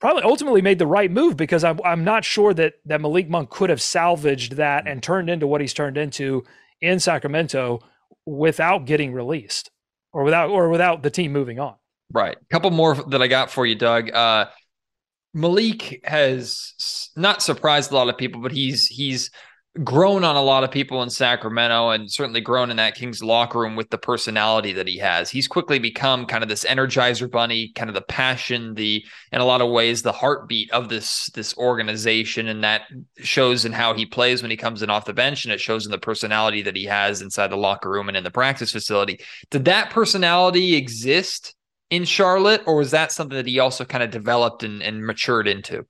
probably 0.00 0.22
ultimately 0.22 0.62
made 0.62 0.78
the 0.78 0.86
right 0.86 1.10
move 1.10 1.36
because 1.36 1.62
I'm 1.62 1.80
I'm 1.84 2.04
not 2.04 2.24
sure 2.24 2.54
that 2.54 2.74
that 2.86 3.00
Malik 3.00 3.28
Monk 3.28 3.50
could 3.50 3.70
have 3.70 3.82
salvaged 3.82 4.56
that 4.56 4.86
and 4.86 5.02
turned 5.02 5.28
into 5.28 5.46
what 5.46 5.60
he's 5.60 5.74
turned 5.74 5.98
into 5.98 6.44
in 6.80 7.00
Sacramento 7.00 7.80
without 8.26 8.86
getting 8.86 9.12
released 9.12 9.70
or 10.12 10.22
without 10.22 10.50
or 10.50 10.70
without 10.70 11.02
the 11.02 11.10
team 11.10 11.32
moving 11.32 11.60
on. 11.60 11.74
Right. 12.12 12.36
A 12.36 12.44
couple 12.52 12.70
more 12.70 12.94
that 12.94 13.20
I 13.20 13.26
got 13.26 13.50
for 13.50 13.66
you, 13.66 13.74
Doug. 13.74 14.10
Uh, 14.10 14.46
Malik 15.34 16.00
has 16.04 17.10
not 17.16 17.42
surprised 17.42 17.90
a 17.90 17.94
lot 17.94 18.08
of 18.08 18.16
people, 18.16 18.40
but 18.40 18.52
he's 18.52 18.86
he's 18.86 19.30
grown 19.82 20.22
on 20.22 20.36
a 20.36 20.42
lot 20.42 20.62
of 20.62 20.70
people 20.70 21.02
in 21.02 21.10
Sacramento 21.10 21.90
and 21.90 22.10
certainly 22.10 22.40
grown 22.40 22.70
in 22.70 22.76
that 22.76 22.94
Kings 22.94 23.24
locker 23.24 23.58
room 23.58 23.74
with 23.74 23.90
the 23.90 23.98
personality 23.98 24.72
that 24.72 24.86
he 24.86 24.98
has. 24.98 25.28
He's 25.28 25.48
quickly 25.48 25.80
become 25.80 26.26
kind 26.26 26.44
of 26.44 26.48
this 26.48 26.62
energizer 26.64 27.28
bunny, 27.28 27.72
kind 27.74 27.90
of 27.90 27.94
the 27.94 28.02
passion, 28.02 28.74
the 28.74 29.04
in 29.32 29.40
a 29.40 29.44
lot 29.44 29.60
of 29.60 29.70
ways 29.70 30.02
the 30.02 30.12
heartbeat 30.12 30.70
of 30.70 30.88
this 30.88 31.28
this 31.34 31.56
organization 31.58 32.46
and 32.46 32.62
that 32.62 32.82
shows 33.16 33.64
in 33.64 33.72
how 33.72 33.94
he 33.94 34.06
plays 34.06 34.42
when 34.42 34.52
he 34.52 34.56
comes 34.56 34.82
in 34.82 34.90
off 34.90 35.06
the 35.06 35.12
bench 35.12 35.44
and 35.44 35.52
it 35.52 35.60
shows 35.60 35.84
in 35.84 35.90
the 35.90 35.98
personality 35.98 36.62
that 36.62 36.76
he 36.76 36.84
has 36.84 37.20
inside 37.20 37.48
the 37.48 37.56
locker 37.56 37.90
room 37.90 38.06
and 38.06 38.16
in 38.16 38.22
the 38.22 38.30
practice 38.30 38.70
facility. 38.70 39.18
Did 39.50 39.64
that 39.64 39.90
personality 39.90 40.76
exist 40.76 41.56
in 41.90 42.04
Charlotte, 42.04 42.62
or 42.66 42.76
was 42.76 42.90
that 42.90 43.12
something 43.12 43.36
that 43.36 43.46
he 43.46 43.58
also 43.58 43.84
kind 43.84 44.02
of 44.02 44.10
developed 44.10 44.62
and, 44.62 44.82
and 44.82 45.06
matured 45.06 45.46
into? 45.46 45.86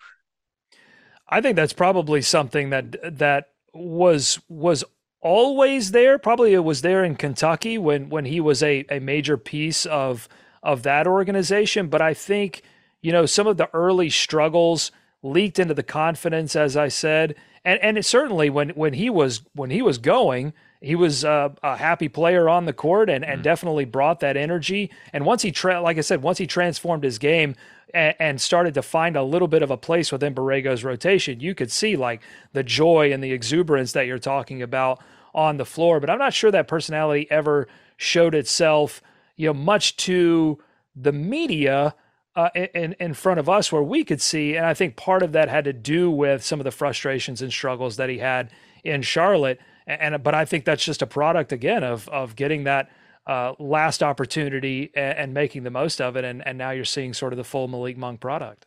I 1.28 1.40
think 1.40 1.56
that's 1.56 1.72
probably 1.72 2.22
something 2.22 2.70
that 2.70 3.18
that 3.18 3.46
was 3.72 4.40
was 4.48 4.84
always 5.20 5.90
there. 5.90 6.18
Probably 6.18 6.54
it 6.54 6.64
was 6.64 6.82
there 6.82 7.02
in 7.02 7.16
Kentucky 7.16 7.78
when 7.78 8.08
when 8.10 8.26
he 8.26 8.40
was 8.40 8.62
a, 8.62 8.84
a 8.90 9.00
major 9.00 9.36
piece 9.36 9.86
of 9.86 10.28
of 10.62 10.82
that 10.82 11.06
organization. 11.06 11.88
But 11.88 12.02
I 12.02 12.14
think, 12.14 12.62
you 13.02 13.12
know, 13.12 13.26
some 13.26 13.46
of 13.46 13.56
the 13.56 13.70
early 13.72 14.10
struggles 14.10 14.92
leaked 15.22 15.58
into 15.58 15.74
the 15.74 15.82
confidence, 15.82 16.54
as 16.54 16.76
I 16.76 16.88
said. 16.88 17.34
And 17.64 17.80
and 17.80 18.04
certainly 18.04 18.50
when 18.50 18.70
when 18.70 18.92
he 18.92 19.08
was 19.08 19.42
when 19.54 19.70
he 19.70 19.82
was 19.82 19.98
going, 19.98 20.52
he 20.84 20.94
was 20.94 21.24
uh, 21.24 21.48
a 21.62 21.76
happy 21.76 22.08
player 22.08 22.48
on 22.48 22.66
the 22.66 22.72
court 22.72 23.08
and, 23.08 23.24
and 23.24 23.40
mm. 23.40 23.44
definitely 23.44 23.84
brought 23.84 24.20
that 24.20 24.36
energy. 24.36 24.90
And 25.12 25.24
once 25.24 25.42
he, 25.42 25.50
tra- 25.50 25.80
like 25.80 25.96
I 25.96 26.02
said, 26.02 26.22
once 26.22 26.38
he 26.38 26.46
transformed 26.46 27.04
his 27.04 27.18
game 27.18 27.56
and, 27.94 28.14
and, 28.18 28.40
started 28.40 28.74
to 28.74 28.82
find 28.82 29.16
a 29.16 29.22
little 29.22 29.48
bit 29.48 29.62
of 29.62 29.70
a 29.70 29.76
place 29.76 30.12
within 30.12 30.34
Borrego's 30.34 30.84
rotation, 30.84 31.40
you 31.40 31.54
could 31.54 31.72
see 31.72 31.96
like 31.96 32.22
the 32.52 32.62
joy 32.62 33.12
and 33.12 33.24
the 33.24 33.32
exuberance 33.32 33.92
that 33.92 34.06
you're 34.06 34.18
talking 34.18 34.60
about 34.60 35.00
on 35.34 35.56
the 35.56 35.64
floor. 35.64 36.00
But 36.00 36.10
I'm 36.10 36.18
not 36.18 36.34
sure 36.34 36.50
that 36.50 36.68
personality 36.68 37.26
ever 37.30 37.66
showed 37.96 38.34
itself, 38.34 39.00
you 39.36 39.46
know, 39.46 39.54
much 39.54 39.96
to 39.98 40.58
the 40.94 41.12
media. 41.12 41.94
Uh, 42.36 42.50
in 42.56 42.96
in 42.98 43.14
front 43.14 43.38
of 43.38 43.48
us, 43.48 43.70
where 43.70 43.80
we 43.80 44.02
could 44.02 44.20
see, 44.20 44.56
and 44.56 44.66
I 44.66 44.74
think 44.74 44.96
part 44.96 45.22
of 45.22 45.30
that 45.30 45.48
had 45.48 45.62
to 45.66 45.72
do 45.72 46.10
with 46.10 46.44
some 46.44 46.58
of 46.58 46.64
the 46.64 46.72
frustrations 46.72 47.40
and 47.40 47.52
struggles 47.52 47.94
that 47.94 48.08
he 48.08 48.18
had 48.18 48.50
in 48.82 49.02
Charlotte 49.02 49.60
and, 49.86 50.22
but 50.22 50.34
I 50.34 50.44
think 50.44 50.64
that's 50.64 50.84
just 50.84 51.02
a 51.02 51.06
product 51.06 51.52
again 51.52 51.84
of 51.84 52.08
of 52.08 52.36
getting 52.36 52.64
that 52.64 52.90
uh, 53.26 53.54
last 53.58 54.02
opportunity 54.02 54.90
and, 54.94 55.18
and, 55.18 55.34
making 55.34 55.62
the 55.62 55.70
most 55.70 56.00
of 56.00 56.16
it, 56.16 56.24
and 56.24 56.46
and 56.46 56.58
now 56.58 56.70
you're 56.70 56.84
seeing 56.84 57.14
sort 57.14 57.32
of 57.32 57.36
the 57.36 57.44
full 57.44 57.68
Malik 57.68 57.96
Monk 57.96 58.20
product. 58.20 58.66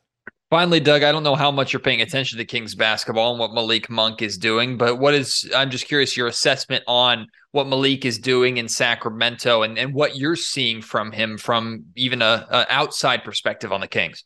Finally, 0.49 0.79
Doug, 0.79 1.03
I 1.03 1.11
don't 1.11 1.23
know 1.23 1.35
how 1.35 1.51
much 1.51 1.73
you're 1.73 1.81
paying 1.81 2.01
attention 2.01 2.37
to 2.37 2.45
Kings 2.45 2.73
basketball 2.73 3.31
and 3.31 3.39
what 3.39 3.51
Malik 3.51 3.89
Monk 3.89 4.21
is 4.21 4.37
doing, 4.37 4.77
but 4.77 4.97
what 4.97 5.13
is 5.13 5.49
I'm 5.53 5.69
just 5.69 5.87
curious 5.87 6.15
your 6.15 6.27
assessment 6.27 6.85
on 6.87 7.27
what 7.51 7.67
Malik 7.67 8.05
is 8.05 8.17
doing 8.17 8.55
in 8.55 8.69
Sacramento 8.69 9.63
and, 9.63 9.77
and 9.77 9.93
what 9.93 10.15
you're 10.15 10.37
seeing 10.37 10.81
from 10.81 11.11
him 11.11 11.37
from 11.37 11.87
even 11.95 12.21
a, 12.21 12.47
a 12.49 12.65
outside 12.69 13.25
perspective 13.25 13.73
on 13.73 13.81
the 13.81 13.89
Kings. 13.89 14.23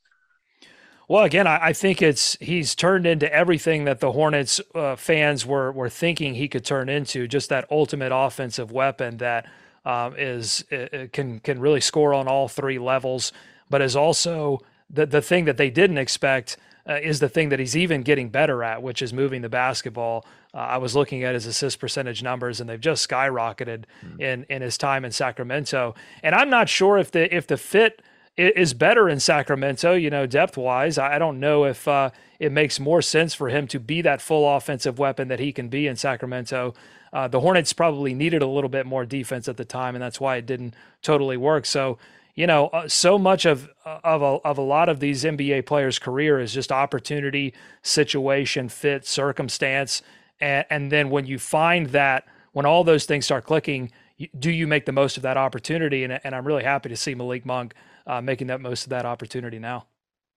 Well, 1.07 1.23
again, 1.23 1.47
I, 1.47 1.67
I, 1.67 1.73
think 1.73 2.01
it's 2.01 2.37
he's 2.39 2.73
turned 2.75 3.05
into 3.05 3.31
everything 3.33 3.85
that 3.85 3.99
the 3.99 4.11
Hornets 4.11 4.61
uh, 4.73 4.95
fans 4.95 5.45
were 5.45 5.71
were 5.71 5.89
thinking 5.89 6.35
he 6.35 6.47
could 6.47 6.63
turn 6.63 6.89
into. 6.89 7.27
Just 7.27 7.49
that 7.49 7.65
ultimate 7.69 8.11
offensive 8.13 8.71
weapon 8.71 9.17
that 9.17 9.45
um, 9.85 10.15
is 10.17 10.63
can 11.11 11.39
can 11.39 11.59
really 11.59 11.81
score 11.81 12.13
on 12.13 12.27
all 12.27 12.47
three 12.47 12.79
levels, 12.79 13.33
but 13.69 13.81
is 13.81 13.95
also 13.95 14.59
the 14.89 15.05
the 15.05 15.21
thing 15.21 15.45
that 15.45 15.57
they 15.57 15.69
didn't 15.69 15.97
expect. 15.97 16.57
Uh, 16.89 16.95
is 16.95 17.19
the 17.19 17.29
thing 17.29 17.49
that 17.49 17.59
he's 17.59 17.77
even 17.77 18.01
getting 18.01 18.27
better 18.27 18.63
at, 18.63 18.81
which 18.81 19.03
is 19.03 19.13
moving 19.13 19.43
the 19.43 19.49
basketball. 19.49 20.25
Uh, 20.51 20.57
I 20.57 20.77
was 20.79 20.95
looking 20.95 21.23
at 21.23 21.35
his 21.35 21.45
assist 21.45 21.79
percentage 21.79 22.23
numbers, 22.23 22.59
and 22.59 22.67
they've 22.67 22.81
just 22.81 23.07
skyrocketed 23.07 23.83
mm. 24.03 24.19
in 24.19 24.47
in 24.49 24.63
his 24.63 24.79
time 24.79 25.05
in 25.05 25.11
Sacramento. 25.11 25.93
And 26.23 26.33
I'm 26.33 26.49
not 26.49 26.69
sure 26.69 26.97
if 26.97 27.11
the 27.11 27.33
if 27.33 27.45
the 27.45 27.57
fit 27.57 28.01
is 28.37 28.73
better 28.73 29.09
in 29.09 29.19
Sacramento, 29.19 29.93
you 29.93 30.09
know, 30.09 30.25
depth 30.25 30.57
wise. 30.57 30.97
I 30.97 31.19
don't 31.19 31.39
know 31.39 31.65
if 31.65 31.87
uh, 31.87 32.11
it 32.39 32.51
makes 32.51 32.79
more 32.79 33.01
sense 33.01 33.33
for 33.33 33.49
him 33.49 33.67
to 33.67 33.79
be 33.79 34.01
that 34.01 34.21
full 34.21 34.49
offensive 34.55 34.99
weapon 34.99 35.27
that 35.27 35.39
he 35.39 35.51
can 35.51 35.69
be 35.69 35.87
in 35.87 35.95
Sacramento 35.95 36.73
Uh, 37.13 37.27
the 37.27 37.41
Hornets 37.41 37.73
probably 37.73 38.13
needed 38.13 38.41
a 38.41 38.47
little 38.47 38.69
bit 38.69 38.85
more 38.85 39.05
defense 39.05 39.47
at 39.49 39.57
the 39.57 39.65
time, 39.65 39.95
and 39.95 40.01
that's 40.01 40.21
why 40.21 40.37
it 40.37 40.45
didn't 40.45 40.75
totally 41.01 41.37
work. 41.37 41.65
So, 41.65 41.97
you 42.35 42.47
know, 42.47 42.67
uh, 42.67 42.87
so 42.87 43.17
much 43.19 43.45
of 43.45 43.69
of 43.85 44.21
a, 44.21 44.39
of 44.45 44.57
a 44.57 44.61
lot 44.61 44.89
of 44.89 44.99
these 44.99 45.23
NBA 45.23 45.65
players' 45.65 45.99
career 45.99 46.39
is 46.39 46.53
just 46.53 46.71
opportunity, 46.71 47.53
situation, 47.81 48.69
fit, 48.69 49.05
circumstance, 49.05 50.01
and, 50.39 50.65
and 50.69 50.91
then 50.91 51.09
when 51.09 51.25
you 51.25 51.37
find 51.39 51.87
that, 51.87 52.25
when 52.53 52.65
all 52.65 52.83
those 52.83 53.05
things 53.05 53.25
start 53.25 53.45
clicking, 53.45 53.91
do 54.39 54.51
you 54.51 54.67
make 54.67 54.85
the 54.85 54.91
most 54.91 55.17
of 55.17 55.23
that 55.23 55.37
opportunity? 55.37 56.03
And, 56.03 56.19
and 56.23 56.35
I'm 56.35 56.45
really 56.47 56.63
happy 56.63 56.89
to 56.89 56.95
see 56.97 57.15
Malik 57.15 57.45
Monk 57.45 57.73
uh, 58.07 58.21
making 58.21 58.47
that 58.47 58.61
most 58.61 58.83
of 58.83 58.89
that 58.89 59.05
opportunity 59.05 59.59
now. 59.59 59.87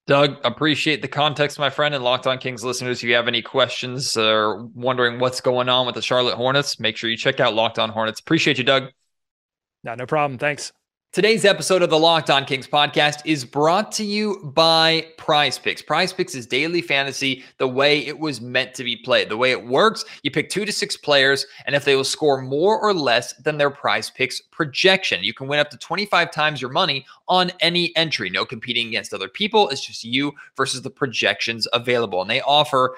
Doug, 0.06 0.36
appreciate 0.44 1.00
the 1.00 1.08
context, 1.08 1.58
my 1.58 1.70
friend, 1.70 1.94
and 1.94 2.04
Locked 2.04 2.26
On 2.26 2.36
Kings 2.36 2.62
listeners. 2.62 2.98
If 2.98 3.08
you 3.08 3.14
have 3.14 3.26
any 3.26 3.40
questions 3.40 4.16
or 4.18 4.64
wondering 4.74 5.18
what's 5.18 5.40
going 5.40 5.70
on 5.70 5.86
with 5.86 5.94
the 5.94 6.02
Charlotte 6.02 6.34
Hornets, 6.34 6.78
make 6.78 6.98
sure 6.98 7.08
you 7.08 7.16
check 7.16 7.40
out 7.40 7.54
Locked 7.54 7.78
On 7.78 7.88
Hornets. 7.88 8.20
Appreciate 8.20 8.58
you, 8.58 8.64
Doug. 8.64 8.88
No, 9.82 9.94
no 9.94 10.04
problem. 10.04 10.38
Thanks. 10.38 10.72
Today's 11.14 11.44
episode 11.44 11.82
of 11.82 11.90
the 11.90 11.96
Locked 11.96 12.28
On 12.28 12.44
Kings 12.44 12.66
podcast 12.66 13.20
is 13.24 13.44
brought 13.44 13.92
to 13.92 14.04
you 14.04 14.50
by 14.52 15.06
Prize 15.16 15.60
Picks. 15.60 15.80
Prize 15.80 16.12
Picks 16.12 16.34
is 16.34 16.44
daily 16.44 16.82
fantasy 16.82 17.44
the 17.58 17.68
way 17.68 18.04
it 18.04 18.18
was 18.18 18.40
meant 18.40 18.74
to 18.74 18.82
be 18.82 18.96
played. 18.96 19.28
The 19.28 19.36
way 19.36 19.52
it 19.52 19.64
works, 19.64 20.04
you 20.24 20.32
pick 20.32 20.50
two 20.50 20.64
to 20.64 20.72
six 20.72 20.96
players, 20.96 21.46
and 21.66 21.76
if 21.76 21.84
they 21.84 21.94
will 21.94 22.02
score 22.02 22.42
more 22.42 22.80
or 22.80 22.92
less 22.92 23.32
than 23.34 23.58
their 23.58 23.70
Prize 23.70 24.10
Picks 24.10 24.40
projection, 24.40 25.22
you 25.22 25.32
can 25.32 25.46
win 25.46 25.60
up 25.60 25.70
to 25.70 25.78
25 25.78 26.32
times 26.32 26.60
your 26.60 26.72
money 26.72 27.06
on 27.28 27.52
any 27.60 27.94
entry. 27.94 28.28
No 28.28 28.44
competing 28.44 28.88
against 28.88 29.14
other 29.14 29.28
people. 29.28 29.68
It's 29.68 29.86
just 29.86 30.02
you 30.02 30.32
versus 30.56 30.82
the 30.82 30.90
projections 30.90 31.68
available. 31.72 32.22
And 32.22 32.30
they 32.30 32.40
offer 32.40 32.96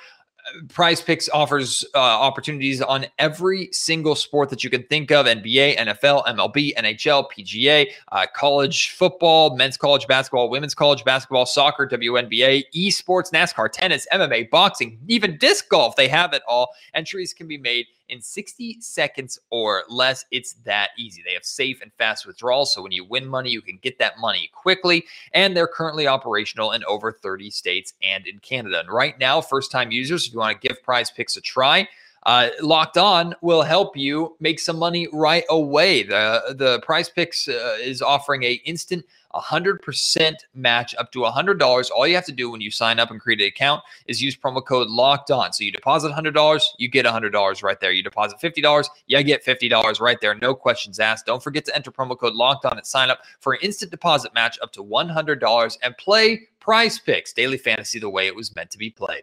Prize 0.68 1.02
Picks 1.02 1.28
offers 1.28 1.84
uh, 1.94 1.98
opportunities 1.98 2.80
on 2.80 3.06
every 3.18 3.68
single 3.72 4.14
sport 4.14 4.48
that 4.50 4.62
you 4.62 4.70
can 4.70 4.82
think 4.84 5.10
of 5.10 5.26
NBA, 5.26 5.76
NFL, 5.76 6.24
MLB, 6.26 6.74
NHL, 6.74 7.26
PGA, 7.30 7.90
uh, 8.12 8.26
college 8.34 8.90
football, 8.90 9.56
men's 9.56 9.76
college 9.76 10.06
basketball, 10.06 10.48
women's 10.48 10.74
college 10.74 11.04
basketball, 11.04 11.46
soccer, 11.46 11.86
WNBA, 11.86 12.64
esports, 12.74 13.32
NASCAR, 13.32 13.70
tennis, 13.70 14.06
MMA, 14.12 14.48
boxing, 14.50 14.98
even 15.08 15.36
disc 15.38 15.68
golf. 15.68 15.96
They 15.96 16.08
have 16.08 16.32
it 16.32 16.42
all. 16.46 16.70
Entries 16.94 17.32
can 17.32 17.48
be 17.48 17.58
made 17.58 17.86
in 18.08 18.20
60 18.20 18.80
seconds 18.80 19.38
or 19.50 19.82
less. 19.88 20.24
It's 20.30 20.54
that 20.64 20.90
easy. 20.98 21.22
They 21.24 21.34
have 21.34 21.44
safe 21.44 21.80
and 21.82 21.92
fast 21.94 22.26
withdrawals. 22.26 22.72
So 22.74 22.82
when 22.82 22.92
you 22.92 23.04
win 23.04 23.26
money, 23.26 23.50
you 23.50 23.62
can 23.62 23.78
get 23.82 23.98
that 23.98 24.18
money 24.18 24.50
quickly. 24.52 25.04
And 25.32 25.56
they're 25.56 25.66
currently 25.66 26.06
operational 26.06 26.72
in 26.72 26.84
over 26.84 27.12
30 27.12 27.50
states 27.50 27.94
and 28.02 28.26
in 28.26 28.38
Canada. 28.38 28.80
And 28.80 28.90
right 28.90 29.18
now, 29.18 29.40
first 29.40 29.70
time 29.70 29.90
users, 29.90 30.26
if 30.26 30.32
you 30.32 30.38
want 30.38 30.60
to 30.60 30.68
give 30.68 30.82
prize 30.82 31.10
picks 31.10 31.36
a 31.36 31.40
try, 31.40 31.88
uh, 32.26 32.48
Locked 32.60 32.98
On 32.98 33.34
will 33.40 33.62
help 33.62 33.96
you 33.96 34.36
make 34.40 34.58
some 34.58 34.78
money 34.78 35.08
right 35.12 35.44
away. 35.48 36.02
The 36.02 36.56
the 36.58 36.80
Prize 36.80 37.08
Picks 37.08 37.48
uh, 37.48 37.78
is 37.80 38.02
offering 38.02 38.42
a 38.42 38.54
instant 38.64 39.04
100% 39.36 40.34
match 40.54 40.94
up 40.98 41.12
to 41.12 41.20
$100. 41.20 41.90
All 41.90 42.06
you 42.06 42.14
have 42.14 42.24
to 42.24 42.32
do 42.32 42.50
when 42.50 42.60
you 42.60 42.70
sign 42.70 42.98
up 42.98 43.10
and 43.10 43.20
create 43.20 43.40
an 43.40 43.46
account 43.46 43.82
is 44.06 44.22
use 44.22 44.36
promo 44.36 44.64
code 44.64 44.88
locked 44.88 45.30
on. 45.30 45.52
So 45.52 45.62
you 45.62 45.70
deposit 45.70 46.10
$100, 46.10 46.64
you 46.78 46.88
get 46.88 47.06
$100 47.06 47.62
right 47.62 47.78
there. 47.78 47.92
You 47.92 48.02
deposit 48.02 48.38
$50, 48.40 48.88
you 49.06 49.22
get 49.22 49.44
$50 49.44 50.00
right 50.00 50.20
there. 50.20 50.34
No 50.34 50.54
questions 50.54 50.98
asked. 50.98 51.26
Don't 51.26 51.42
forget 51.42 51.64
to 51.66 51.76
enter 51.76 51.92
promo 51.92 52.18
code 52.18 52.34
locked 52.34 52.64
on 52.64 52.78
at 52.78 52.86
sign 52.86 53.10
up 53.10 53.20
for 53.40 53.52
an 53.52 53.60
instant 53.62 53.90
deposit 53.90 54.34
match 54.34 54.58
up 54.62 54.72
to 54.72 54.82
$100 54.82 55.78
and 55.82 55.96
play 55.98 56.48
prize 56.60 56.98
picks, 56.98 57.32
daily 57.32 57.58
fantasy 57.58 57.98
the 57.98 58.10
way 58.10 58.26
it 58.26 58.34
was 58.34 58.54
meant 58.56 58.70
to 58.70 58.78
be 58.78 58.90
played. 58.90 59.22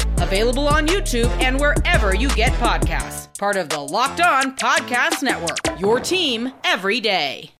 available 0.21 0.67
on 0.67 0.87
YouTube 0.87 1.29
and 1.41 1.59
wherever 1.59 2.15
you 2.15 2.29
get 2.29 2.53
podcasts. 2.53 3.37
Part 3.37 3.57
of 3.57 3.69
the 3.69 3.79
Locked 3.79 4.21
On 4.21 4.55
Podcast 4.55 5.23
Network. 5.23 5.79
Your 5.79 5.99
team 5.99 6.53
every 6.63 6.99
day. 6.99 7.51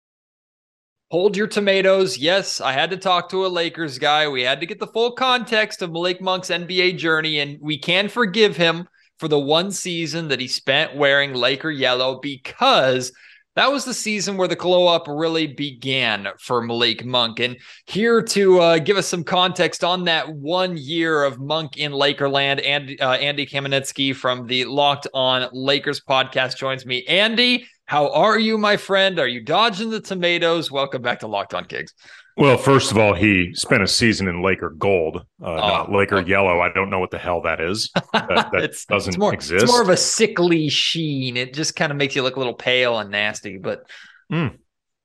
Hold 1.10 1.36
your 1.36 1.46
tomatoes. 1.46 2.16
Yes, 2.16 2.60
I 2.60 2.72
had 2.72 2.88
to 2.90 2.96
talk 2.96 3.28
to 3.28 3.44
a 3.44 3.48
Lakers 3.48 3.98
guy. 3.98 4.28
We 4.28 4.42
had 4.42 4.60
to 4.60 4.66
get 4.66 4.78
the 4.78 4.86
full 4.86 5.12
context 5.12 5.82
of 5.82 5.92
Malik 5.92 6.22
Monk's 6.22 6.48
NBA 6.48 6.96
journey, 6.96 7.40
and 7.40 7.58
we 7.60 7.76
can 7.76 8.08
forgive 8.08 8.56
him 8.56 8.88
for 9.18 9.28
the 9.28 9.38
one 9.38 9.70
season 9.70 10.28
that 10.28 10.40
he 10.40 10.48
spent 10.48 10.96
wearing 10.96 11.34
Laker 11.34 11.70
yellow 11.70 12.18
because 12.18 13.12
that 13.54 13.70
was 13.70 13.84
the 13.84 13.94
season 13.94 14.36
where 14.36 14.48
the 14.48 14.56
glow 14.56 14.86
up 14.86 15.06
really 15.06 15.46
began 15.46 16.28
for 16.38 16.62
Malik 16.62 17.04
Monk. 17.04 17.38
And 17.38 17.56
here 17.86 18.22
to 18.22 18.60
uh, 18.60 18.78
give 18.78 18.96
us 18.96 19.06
some 19.06 19.24
context 19.24 19.84
on 19.84 20.04
that 20.04 20.28
one 20.28 20.76
year 20.76 21.22
of 21.24 21.38
Monk 21.38 21.76
in 21.76 21.92
Lakerland, 21.92 22.64
and 22.64 22.96
uh, 23.00 23.12
Andy 23.12 23.46
Kamenetzky 23.46 24.14
from 24.16 24.46
the 24.46 24.64
Locked 24.64 25.06
On 25.12 25.48
Lakers 25.52 26.00
podcast 26.00 26.56
joins 26.56 26.86
me. 26.86 27.04
Andy, 27.06 27.66
how 27.84 28.10
are 28.12 28.38
you, 28.38 28.56
my 28.56 28.78
friend? 28.78 29.18
Are 29.18 29.28
you 29.28 29.42
dodging 29.42 29.90
the 29.90 30.00
tomatoes? 30.00 30.70
Welcome 30.70 31.02
back 31.02 31.20
to 31.20 31.26
Locked 31.26 31.52
On 31.52 31.64
Kings. 31.64 31.92
Well, 32.36 32.56
first 32.56 32.90
of 32.90 32.98
all, 32.98 33.14
he 33.14 33.54
spent 33.54 33.82
a 33.82 33.86
season 33.86 34.26
in 34.26 34.42
Laker 34.42 34.70
gold, 34.70 35.18
uh, 35.42 35.46
oh, 35.46 35.56
not 35.56 35.92
Laker 35.92 36.18
okay. 36.18 36.30
yellow. 36.30 36.60
I 36.60 36.72
don't 36.72 36.88
know 36.88 36.98
what 36.98 37.10
the 37.10 37.18
hell 37.18 37.42
that 37.42 37.60
is. 37.60 37.90
That, 38.12 38.50
that 38.52 38.84
doesn't 38.88 39.14
it's 39.14 39.18
more, 39.18 39.34
exist. 39.34 39.64
It's 39.64 39.72
more 39.72 39.82
of 39.82 39.88
a 39.88 39.96
sickly 39.96 40.68
sheen. 40.68 41.36
It 41.36 41.54
just 41.54 41.74
kind 41.74 41.90
of 41.90 41.98
makes 41.98 42.14
you 42.14 42.22
look 42.22 42.36
a 42.36 42.38
little 42.38 42.54
pale 42.54 42.98
and 42.98 43.10
nasty, 43.10 43.58
but 43.58 43.84
mm. 44.30 44.56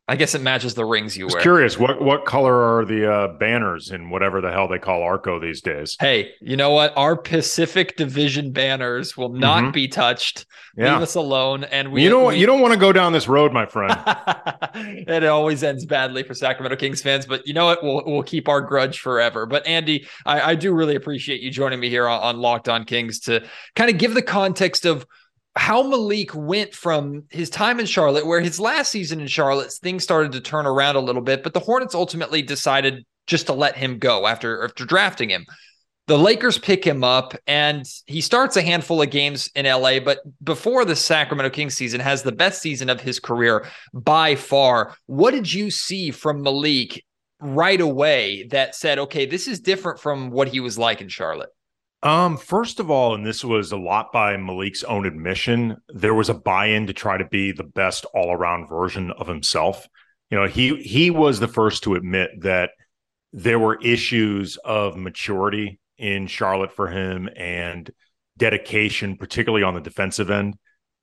I 0.09 0.15
guess 0.15 0.33
it 0.35 0.41
matches 0.41 0.73
the 0.73 0.85
rings 0.85 1.17
you 1.17 1.27
wear. 1.27 1.41
Curious, 1.41 1.77
what 1.77 2.01
what 2.01 2.23
color 2.23 2.53
are 2.55 2.85
the 2.85 3.11
uh, 3.11 3.27
banners 3.39 3.91
in 3.91 4.09
whatever 4.09 4.39
the 4.39 4.49
hell 4.49 4.69
they 4.69 4.79
call 4.79 5.03
Arco 5.03 5.37
these 5.37 5.61
days? 5.61 5.97
Hey, 5.99 6.33
you 6.39 6.55
know 6.55 6.71
what? 6.71 6.93
Our 6.95 7.17
Pacific 7.17 7.97
Division 7.97 8.53
banners 8.53 9.17
will 9.17 9.33
not 9.33 9.63
mm-hmm. 9.63 9.71
be 9.71 9.89
touched. 9.89 10.45
Yeah. 10.77 10.93
Leave 10.93 11.01
us 11.01 11.15
alone. 11.15 11.65
And 11.65 11.91
we, 11.91 12.03
you 12.03 12.09
know, 12.09 12.27
we, 12.27 12.37
you 12.37 12.45
don't 12.45 12.61
want 12.61 12.73
to 12.73 12.79
go 12.79 12.93
down 12.93 13.11
this 13.11 13.27
road, 13.27 13.51
my 13.51 13.65
friend. 13.65 13.93
it 14.75 15.25
always 15.25 15.61
ends 15.61 15.85
badly 15.85 16.23
for 16.23 16.33
Sacramento 16.33 16.77
Kings 16.77 17.01
fans, 17.01 17.25
but 17.25 17.45
you 17.45 17.53
know 17.53 17.65
what? 17.65 17.83
We'll 17.83 18.03
we'll 18.05 18.23
keep 18.23 18.47
our 18.47 18.61
grudge 18.61 19.01
forever. 19.01 19.45
But 19.45 19.67
Andy, 19.67 20.07
I, 20.25 20.51
I 20.51 20.55
do 20.55 20.73
really 20.73 20.95
appreciate 20.95 21.41
you 21.41 21.51
joining 21.51 21.81
me 21.81 21.89
here 21.89 22.07
on, 22.07 22.21
on 22.21 22.37
Locked 22.37 22.69
On 22.69 22.85
Kings 22.85 23.19
to 23.21 23.45
kind 23.75 23.89
of 23.89 23.97
give 23.97 24.13
the 24.13 24.21
context 24.21 24.85
of 24.85 25.05
how 25.57 25.83
Malik 25.83 26.33
went 26.35 26.73
from 26.73 27.23
his 27.29 27.49
time 27.49 27.79
in 27.79 27.85
Charlotte, 27.85 28.25
where 28.25 28.41
his 28.41 28.59
last 28.59 28.91
season 28.91 29.19
in 29.19 29.27
Charlotte, 29.27 29.71
things 29.73 30.03
started 30.03 30.31
to 30.33 30.41
turn 30.41 30.65
around 30.65 30.95
a 30.95 31.01
little 31.01 31.21
bit, 31.21 31.43
but 31.43 31.53
the 31.53 31.59
Hornets 31.59 31.95
ultimately 31.95 32.41
decided 32.41 33.05
just 33.25 33.47
to 33.47 33.53
let 33.53 33.75
him 33.75 33.99
go 33.99 34.27
after 34.27 34.63
after 34.63 34.85
drafting 34.85 35.29
him. 35.29 35.45
The 36.07 36.17
Lakers 36.17 36.57
pick 36.57 36.85
him 36.85 37.03
up 37.03 37.35
and 37.47 37.85
he 38.05 38.21
starts 38.21 38.55
a 38.55 38.61
handful 38.61 39.01
of 39.01 39.09
games 39.09 39.49
in 39.55 39.65
LA, 39.65 39.99
but 39.99 40.19
before 40.41 40.85
the 40.85 40.95
Sacramento 40.95 41.49
Kings 41.49 41.75
season 41.75 41.99
has 41.99 42.23
the 42.23 42.31
best 42.31 42.61
season 42.61 42.89
of 42.89 43.01
his 43.01 43.19
career 43.19 43.65
by 43.93 44.35
far. 44.35 44.95
What 45.07 45.31
did 45.31 45.51
you 45.51 45.69
see 45.69 46.11
from 46.11 46.43
Malik 46.43 47.03
right 47.41 47.81
away 47.81 48.43
that 48.51 48.73
said, 48.73 48.99
okay, 48.99 49.25
this 49.25 49.47
is 49.47 49.59
different 49.59 49.99
from 49.99 50.29
what 50.29 50.47
he 50.47 50.61
was 50.61 50.77
like 50.77 51.01
in 51.01 51.09
Charlotte? 51.09 51.49
Um, 52.03 52.37
first 52.37 52.79
of 52.79 52.91
all, 52.91 53.15
and 53.15 53.25
this 53.25 53.43
was 53.43 53.71
a 53.71 53.77
lot 53.77 54.11
by 54.11 54.37
Malik's 54.37 54.83
own 54.83 55.05
admission, 55.05 55.77
there 55.89 56.13
was 56.13 56.29
a 56.29 56.35
buy-in 56.35 56.87
to 56.87 56.93
try 56.93 57.17
to 57.17 57.25
be 57.25 57.51
the 57.51 57.63
best 57.63 58.05
all-around 58.13 58.67
version 58.67 59.11
of 59.11 59.27
himself. 59.27 59.87
You 60.29 60.37
know, 60.37 60.47
he 60.47 60.75
he 60.81 61.09
was 61.09 61.39
the 61.39 61.47
first 61.47 61.83
to 61.83 61.95
admit 61.95 62.29
that 62.41 62.71
there 63.33 63.59
were 63.59 63.81
issues 63.81 64.57
of 64.57 64.95
maturity 64.95 65.79
in 65.97 66.27
Charlotte 66.27 66.71
for 66.71 66.87
him 66.87 67.29
and 67.35 67.89
dedication, 68.37 69.17
particularly 69.17 69.63
on 69.63 69.73
the 69.73 69.81
defensive 69.81 70.29
end. 70.29 70.55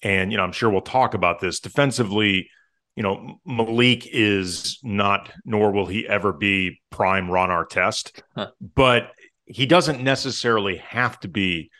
And 0.02 0.30
you 0.30 0.36
know, 0.36 0.44
I'm 0.44 0.52
sure 0.52 0.70
we'll 0.70 0.82
talk 0.82 1.14
about 1.14 1.40
this 1.40 1.58
defensively. 1.60 2.48
You 2.96 3.02
know, 3.02 3.40
Malik 3.44 4.06
is 4.06 4.78
not, 4.84 5.32
nor 5.44 5.72
will 5.72 5.86
he 5.86 6.06
ever 6.06 6.32
be 6.32 6.80
prime 6.90 7.28
Ron 7.28 7.48
Artest, 7.48 8.22
huh. 8.36 8.50
but 8.60 9.10
he 9.46 9.66
doesn't 9.66 10.02
necessarily 10.02 10.76
have 10.78 11.18
to 11.20 11.28
be 11.28 11.70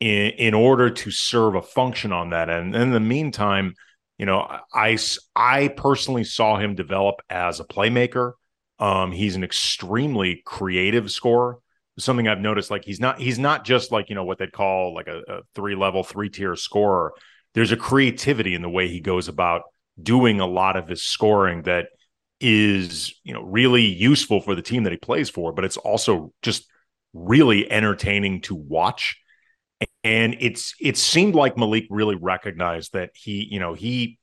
in, 0.00 0.30
in 0.30 0.54
order 0.54 0.90
to 0.90 1.10
serve 1.10 1.54
a 1.54 1.62
function 1.62 2.12
on 2.12 2.30
that. 2.30 2.48
And 2.50 2.74
in 2.74 2.90
the 2.90 3.00
meantime, 3.00 3.74
you 4.18 4.26
know, 4.26 4.46
I, 4.72 4.98
I 5.34 5.68
personally 5.68 6.24
saw 6.24 6.58
him 6.58 6.74
develop 6.74 7.16
as 7.30 7.60
a 7.60 7.64
playmaker. 7.64 8.32
Um, 8.78 9.12
he's 9.12 9.36
an 9.36 9.44
extremely 9.44 10.42
creative 10.44 11.10
scorer. 11.10 11.58
Something 11.98 12.26
I've 12.26 12.40
noticed, 12.40 12.70
like 12.70 12.84
he's 12.84 13.00
not 13.00 13.20
he's 13.20 13.38
not 13.38 13.66
just 13.66 13.92
like 13.92 14.08
you 14.08 14.14
know 14.14 14.24
what 14.24 14.38
they'd 14.38 14.50
call 14.50 14.94
like 14.94 15.08
a, 15.08 15.20
a 15.28 15.40
three 15.54 15.76
level, 15.76 16.02
three 16.02 16.30
tier 16.30 16.56
scorer. 16.56 17.12
There's 17.52 17.70
a 17.70 17.76
creativity 17.76 18.54
in 18.54 18.62
the 18.62 18.68
way 18.70 18.88
he 18.88 18.98
goes 18.98 19.28
about 19.28 19.62
doing 20.02 20.40
a 20.40 20.46
lot 20.46 20.76
of 20.76 20.88
his 20.88 21.02
scoring 21.02 21.62
that 21.62 21.88
is, 22.40 23.14
you 23.24 23.32
know, 23.32 23.42
really 23.42 23.84
useful 23.84 24.40
for 24.40 24.54
the 24.54 24.62
team 24.62 24.84
that 24.84 24.92
he 24.92 24.98
plays 24.98 25.30
for, 25.30 25.52
but 25.52 25.64
it's 25.64 25.76
also 25.76 26.32
just 26.42 26.66
really 27.12 27.70
entertaining 27.70 28.40
to 28.42 28.54
watch. 28.54 29.18
And 30.04 30.36
it's 30.40 30.74
it 30.80 30.96
seemed 30.96 31.34
like 31.34 31.56
Malik 31.56 31.86
really 31.90 32.14
recognized 32.14 32.92
that 32.92 33.10
he, 33.14 33.48
you 33.50 33.58
know, 33.58 33.74
he 33.74 34.18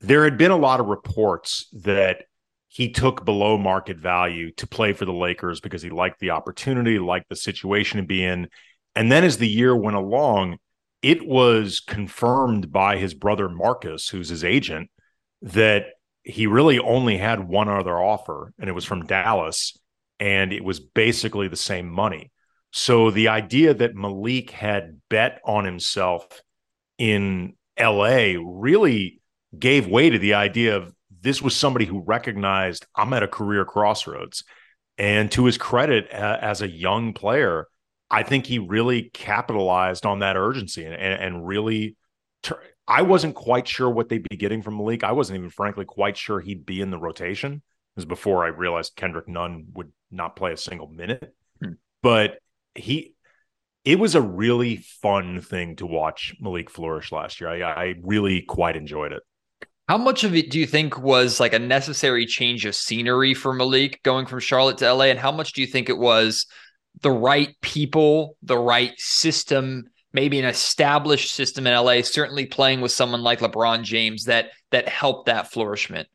there 0.00 0.24
had 0.24 0.38
been 0.38 0.50
a 0.50 0.56
lot 0.56 0.80
of 0.80 0.86
reports 0.86 1.68
that 1.72 2.22
he 2.68 2.90
took 2.90 3.24
below 3.24 3.58
market 3.58 3.98
value 3.98 4.52
to 4.52 4.66
play 4.66 4.92
for 4.92 5.04
the 5.04 5.12
Lakers 5.12 5.60
because 5.60 5.82
he 5.82 5.90
liked 5.90 6.20
the 6.20 6.30
opportunity, 6.30 6.98
liked 6.98 7.28
the 7.28 7.36
situation 7.36 8.00
to 8.00 8.06
be 8.06 8.24
in. 8.24 8.48
And 8.94 9.10
then 9.10 9.24
as 9.24 9.38
the 9.38 9.48
year 9.48 9.74
went 9.74 9.96
along, 9.96 10.58
it 11.02 11.26
was 11.26 11.80
confirmed 11.80 12.70
by 12.70 12.96
his 12.96 13.12
brother 13.12 13.48
Marcus, 13.48 14.08
who's 14.08 14.28
his 14.28 14.44
agent, 14.44 14.88
that 15.42 15.86
he 16.22 16.46
really 16.46 16.78
only 16.78 17.16
had 17.16 17.48
one 17.48 17.68
other 17.68 17.98
offer, 17.98 18.52
and 18.58 18.68
it 18.68 18.74
was 18.74 18.84
from 18.84 19.06
Dallas, 19.06 19.76
and 20.20 20.52
it 20.52 20.62
was 20.62 20.78
basically 20.78 21.48
the 21.48 21.56
same 21.56 21.88
money. 21.88 22.30
So 22.72 23.10
the 23.10 23.28
idea 23.28 23.74
that 23.74 23.96
Malik 23.96 24.50
had 24.50 25.00
bet 25.08 25.40
on 25.44 25.64
himself 25.64 26.40
in 26.98 27.54
LA 27.80 28.34
really 28.44 29.20
gave 29.58 29.88
way 29.88 30.10
to 30.10 30.18
the 30.18 30.34
idea 30.34 30.76
of 30.76 30.94
this 31.22 31.42
was 31.42 31.56
somebody 31.56 31.86
who 31.86 32.00
recognized 32.00 32.86
I'm 32.94 33.12
at 33.12 33.22
a 33.22 33.28
career 33.28 33.64
crossroads. 33.64 34.44
And 34.98 35.32
to 35.32 35.46
his 35.46 35.58
credit, 35.58 36.12
uh, 36.12 36.38
as 36.40 36.60
a 36.60 36.68
young 36.68 37.14
player, 37.14 37.66
I 38.10 38.22
think 38.22 38.46
he 38.46 38.58
really 38.58 39.10
capitalized 39.14 40.04
on 40.04 40.18
that 40.18 40.36
urgency 40.36 40.84
and, 40.84 40.94
and 40.94 41.46
really. 41.46 41.96
Ter- 42.42 42.62
I 42.86 43.02
wasn't 43.02 43.36
quite 43.36 43.68
sure 43.68 43.88
what 43.88 44.08
they'd 44.08 44.26
be 44.28 44.36
getting 44.36 44.62
from 44.62 44.76
Malik. 44.76 45.04
I 45.04 45.12
wasn't 45.12 45.38
even, 45.38 45.50
frankly, 45.50 45.84
quite 45.84 46.16
sure 46.16 46.40
he'd 46.40 46.66
be 46.66 46.80
in 46.80 46.90
the 46.90 46.98
rotation. 46.98 47.62
Was 47.96 48.04
before 48.04 48.44
I 48.44 48.48
realized 48.48 48.96
Kendrick 48.96 49.28
Nunn 49.28 49.66
would 49.74 49.92
not 50.10 50.36
play 50.36 50.52
a 50.52 50.56
single 50.56 50.88
minute. 50.88 51.34
Hmm. 51.62 51.72
But 52.02 52.38
he, 52.74 53.14
it 53.84 53.98
was 53.98 54.14
a 54.14 54.20
really 54.20 54.76
fun 54.76 55.40
thing 55.40 55.76
to 55.76 55.86
watch 55.86 56.34
Malik 56.40 56.70
flourish 56.70 57.12
last 57.12 57.40
year. 57.40 57.50
I, 57.50 57.62
I 57.62 57.94
really 58.02 58.42
quite 58.42 58.76
enjoyed 58.76 59.12
it. 59.12 59.22
How 59.88 59.98
much 59.98 60.22
of 60.22 60.36
it 60.36 60.50
do 60.50 60.60
you 60.60 60.66
think 60.66 60.98
was 60.98 61.40
like 61.40 61.52
a 61.52 61.58
necessary 61.58 62.24
change 62.24 62.64
of 62.64 62.76
scenery 62.76 63.34
for 63.34 63.52
Malik 63.52 64.00
going 64.04 64.26
from 64.26 64.38
Charlotte 64.38 64.78
to 64.78 64.92
LA? 64.92 65.06
And 65.06 65.18
how 65.18 65.32
much 65.32 65.52
do 65.52 65.60
you 65.60 65.66
think 65.66 65.88
it 65.88 65.98
was 65.98 66.46
the 67.02 67.10
right 67.10 67.56
people, 67.60 68.36
the 68.42 68.56
right 68.56 68.92
system, 68.98 69.84
maybe 70.12 70.38
an 70.38 70.44
established 70.44 71.34
system 71.34 71.66
in 71.66 71.74
LA, 71.74 72.02
certainly 72.02 72.46
playing 72.46 72.80
with 72.80 72.92
someone 72.92 73.22
like 73.22 73.40
LeBron 73.40 73.82
James 73.82 74.26
that 74.26 74.50
that 74.70 74.88
helped 74.88 75.26
that 75.26 75.50
flourishment? 75.50 76.06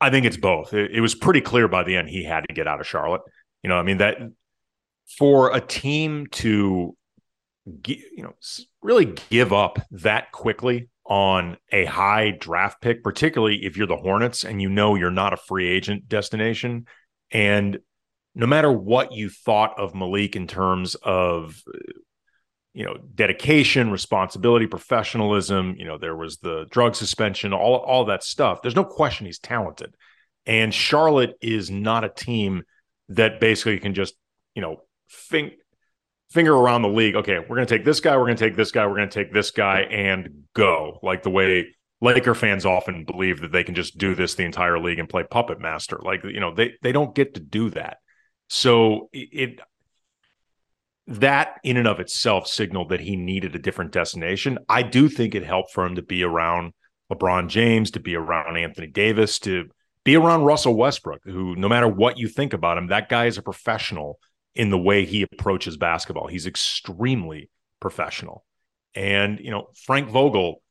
I 0.00 0.10
think 0.10 0.26
it's 0.26 0.36
both. 0.36 0.72
It, 0.72 0.92
it 0.92 1.00
was 1.00 1.14
pretty 1.14 1.40
clear 1.40 1.68
by 1.68 1.82
the 1.82 1.96
end 1.96 2.08
he 2.08 2.24
had 2.24 2.44
to 2.48 2.54
get 2.54 2.66
out 2.66 2.80
of 2.80 2.86
Charlotte. 2.86 3.22
You 3.62 3.68
know, 3.68 3.76
I 3.76 3.82
mean 3.82 3.98
that 3.98 4.18
for 5.18 5.54
a 5.54 5.60
team 5.60 6.26
to 6.26 6.96
you 7.84 8.22
know 8.22 8.34
really 8.82 9.14
give 9.30 9.52
up 9.52 9.78
that 9.90 10.32
quickly 10.32 10.88
on 11.04 11.56
a 11.72 11.86
high 11.86 12.30
draft 12.30 12.80
pick, 12.80 13.02
particularly 13.02 13.64
if 13.64 13.76
you're 13.76 13.86
the 13.86 13.96
Hornets 13.96 14.44
and 14.44 14.60
you 14.60 14.68
know 14.68 14.94
you're 14.94 15.10
not 15.10 15.32
a 15.32 15.38
free 15.38 15.68
agent 15.68 16.08
destination 16.08 16.86
and 17.30 17.78
no 18.34 18.46
matter 18.46 18.70
what 18.70 19.12
you 19.12 19.28
thought 19.28 19.78
of 19.78 19.94
Malik 19.94 20.36
in 20.36 20.46
terms 20.46 20.94
of 20.96 21.62
you 22.78 22.84
know 22.84 22.96
dedication 23.16 23.90
responsibility 23.90 24.68
professionalism 24.68 25.74
you 25.78 25.84
know 25.84 25.98
there 25.98 26.14
was 26.14 26.36
the 26.36 26.64
drug 26.70 26.94
suspension 26.94 27.52
all 27.52 27.74
all 27.74 28.04
that 28.04 28.22
stuff. 28.22 28.62
There's 28.62 28.76
no 28.76 28.84
question 28.84 29.26
he's 29.26 29.40
talented. 29.40 29.94
And 30.46 30.72
charlotte 30.72 31.34
is 31.42 31.72
not 31.72 32.04
a 32.04 32.08
team 32.08 32.62
that 33.08 33.40
basically 33.40 33.80
can 33.80 33.94
just 33.94 34.14
you 34.54 34.62
know 34.62 34.76
fing- 35.08 35.56
finger 36.30 36.54
around 36.54 36.82
the 36.82 36.88
league. 36.88 37.16
Okay 37.16 37.40
we're 37.40 37.56
going 37.56 37.66
to 37.66 37.76
take 37.76 37.84
this 37.84 37.98
guy 37.98 38.16
we're 38.16 38.26
going 38.26 38.36
to 38.36 38.44
take 38.44 38.56
this 38.56 38.70
guy 38.70 38.86
we're 38.86 38.96
going 38.96 39.08
to 39.08 39.24
take 39.24 39.32
this 39.32 39.50
guy 39.50 39.80
and 39.80 40.44
go. 40.54 41.00
Like 41.02 41.24
the 41.24 41.30
way 41.30 41.74
Laker 42.00 42.36
fans 42.36 42.64
often 42.64 43.04
believe 43.04 43.40
that 43.40 43.50
they 43.50 43.64
can 43.64 43.74
just 43.74 43.98
do 43.98 44.14
this 44.14 44.36
the 44.36 44.44
entire 44.44 44.78
league 44.78 45.00
and 45.00 45.08
play 45.08 45.24
puppet 45.24 45.58
master. 45.58 45.98
Like 46.00 46.22
you 46.22 46.38
know 46.38 46.54
they 46.54 46.74
they 46.82 46.92
don't 46.92 47.12
get 47.12 47.34
to 47.34 47.40
do 47.40 47.70
that. 47.70 47.96
So 48.48 49.08
it, 49.12 49.58
that 51.08 51.56
in 51.64 51.78
and 51.78 51.88
of 51.88 52.00
itself 52.00 52.46
signaled 52.46 52.90
that 52.90 53.00
he 53.00 53.16
needed 53.16 53.54
a 53.54 53.58
different 53.58 53.92
destination. 53.92 54.58
I 54.68 54.82
do 54.82 55.08
think 55.08 55.34
it 55.34 55.42
helped 55.42 55.72
for 55.72 55.84
him 55.86 55.94
to 55.94 56.02
be 56.02 56.22
around 56.22 56.74
LeBron 57.10 57.48
James, 57.48 57.90
to 57.92 58.00
be 58.00 58.14
around 58.14 58.58
Anthony 58.58 58.88
Davis, 58.88 59.38
to 59.40 59.70
be 60.04 60.16
around 60.16 60.44
Russell 60.44 60.76
Westbrook, 60.76 61.22
who 61.24 61.56
no 61.56 61.68
matter 61.68 61.88
what 61.88 62.18
you 62.18 62.28
think 62.28 62.52
about 62.52 62.76
him, 62.76 62.88
that 62.88 63.08
guy 63.08 63.24
is 63.24 63.38
a 63.38 63.42
professional 63.42 64.18
in 64.54 64.68
the 64.68 64.78
way 64.78 65.06
he 65.06 65.22
approaches 65.22 65.78
basketball. 65.78 66.26
He's 66.26 66.46
extremely 66.46 67.48
professional. 67.80 68.44
And, 68.94 69.38
you 69.40 69.50
know, 69.50 69.68
Frank 69.86 70.10
Vogel, 70.10 70.62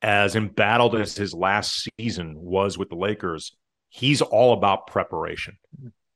as 0.00 0.36
embattled 0.36 0.94
as 0.94 1.16
his 1.16 1.34
last 1.34 1.88
season 1.98 2.34
was 2.38 2.78
with 2.78 2.88
the 2.88 2.96
Lakers, 2.96 3.54
he's 3.90 4.22
all 4.22 4.54
about 4.54 4.86
preparation. 4.86 5.58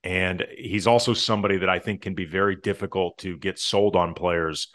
And 0.07 0.47
he's 0.57 0.87
also 0.87 1.15
somebody 1.15 1.59
that 1.59 1.69
I 1.69 1.81
think 1.81 2.01
can 2.01 2.15
be 2.15 2.27
very 2.27 2.55
difficult 2.55 3.19
to 3.19 3.37
get 3.37 3.59
sold 3.59 3.97
on 3.97 4.15
players 4.15 4.69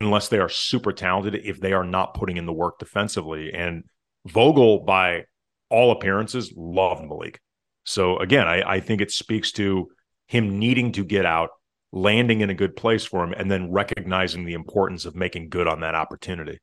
unless 0.00 0.28
they 0.28 0.38
are 0.38 0.48
super 0.48 0.92
talented 0.92 1.34
if 1.44 1.58
they 1.58 1.72
are 1.72 1.82
not 1.82 2.14
putting 2.14 2.36
in 2.36 2.46
the 2.46 2.52
work 2.52 2.78
defensively. 2.78 3.52
And 3.52 3.82
Vogel, 4.28 4.84
by 4.84 5.24
all 5.70 5.90
appearances, 5.90 6.52
loved 6.56 7.04
Malik. 7.04 7.40
So 7.82 8.18
again, 8.18 8.46
I, 8.46 8.74
I 8.74 8.80
think 8.80 9.00
it 9.00 9.10
speaks 9.10 9.50
to 9.52 9.88
him 10.28 10.60
needing 10.60 10.92
to 10.92 11.04
get 11.04 11.26
out, 11.26 11.50
landing 11.90 12.40
in 12.40 12.48
a 12.48 12.54
good 12.54 12.76
place 12.76 13.04
for 13.04 13.24
him, 13.24 13.32
and 13.32 13.50
then 13.50 13.72
recognizing 13.72 14.44
the 14.44 14.54
importance 14.54 15.04
of 15.04 15.16
making 15.16 15.48
good 15.48 15.66
on 15.66 15.80
that 15.80 15.96
opportunity. 15.96 16.60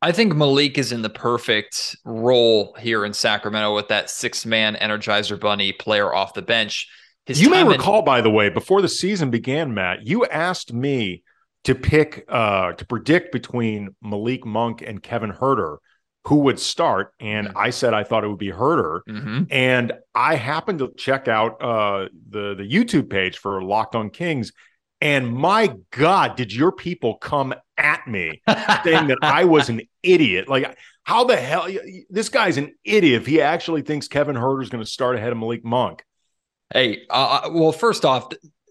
I 0.00 0.12
think 0.12 0.36
Malik 0.36 0.78
is 0.78 0.92
in 0.92 1.02
the 1.02 1.10
perfect 1.10 1.96
role 2.04 2.76
here 2.78 3.04
in 3.04 3.14
Sacramento 3.14 3.74
with 3.74 3.88
that 3.88 4.10
six 4.10 4.46
man 4.46 4.76
Energizer 4.76 5.40
Bunny 5.40 5.72
player 5.72 6.14
off 6.14 6.34
the 6.34 6.40
bench. 6.40 6.88
His 7.30 7.42
you 7.42 7.50
may 7.50 7.64
recall, 7.64 8.00
in- 8.00 8.04
by 8.04 8.20
the 8.20 8.30
way, 8.30 8.48
before 8.48 8.82
the 8.82 8.88
season 8.88 9.30
began, 9.30 9.74
Matt, 9.74 10.06
you 10.06 10.26
asked 10.26 10.72
me 10.72 11.22
to 11.64 11.74
pick, 11.74 12.24
uh, 12.28 12.72
to 12.72 12.86
predict 12.86 13.32
between 13.32 13.94
Malik 14.02 14.44
Monk 14.44 14.82
and 14.82 15.02
Kevin 15.02 15.32
Huerter 15.32 15.78
who 16.24 16.36
would 16.36 16.58
start. 16.58 17.14
And 17.18 17.48
mm-hmm. 17.48 17.58
I 17.58 17.70
said 17.70 17.94
I 17.94 18.04
thought 18.04 18.24
it 18.24 18.28
would 18.28 18.38
be 18.38 18.50
Huerter. 18.50 19.00
Mm-hmm. 19.08 19.44
And 19.50 19.92
I 20.14 20.36
happened 20.36 20.80
to 20.80 20.92
check 20.96 21.28
out 21.28 21.62
uh, 21.62 22.08
the, 22.28 22.54
the 22.54 22.68
YouTube 22.68 23.10
page 23.10 23.38
for 23.38 23.62
Locked 23.62 23.94
on 23.94 24.10
Kings. 24.10 24.52
And 25.00 25.32
my 25.32 25.74
God, 25.92 26.36
did 26.36 26.52
your 26.52 26.72
people 26.72 27.16
come 27.16 27.54
at 27.78 28.06
me 28.06 28.42
saying 28.84 29.06
that 29.06 29.18
I 29.22 29.44
was 29.44 29.70
an 29.70 29.80
idiot? 30.02 30.46
Like, 30.46 30.76
how 31.04 31.24
the 31.24 31.36
hell? 31.36 31.68
This 32.10 32.28
guy's 32.28 32.58
an 32.58 32.74
idiot 32.84 33.22
if 33.22 33.26
he 33.26 33.40
actually 33.40 33.80
thinks 33.80 34.08
Kevin 34.08 34.36
Huerter 34.36 34.62
is 34.62 34.68
going 34.68 34.84
to 34.84 34.90
start 34.90 35.16
ahead 35.16 35.32
of 35.32 35.38
Malik 35.38 35.64
Monk. 35.64 36.04
Hey, 36.72 37.02
uh, 37.10 37.50
well, 37.52 37.72
first 37.72 38.04
off, 38.04 38.28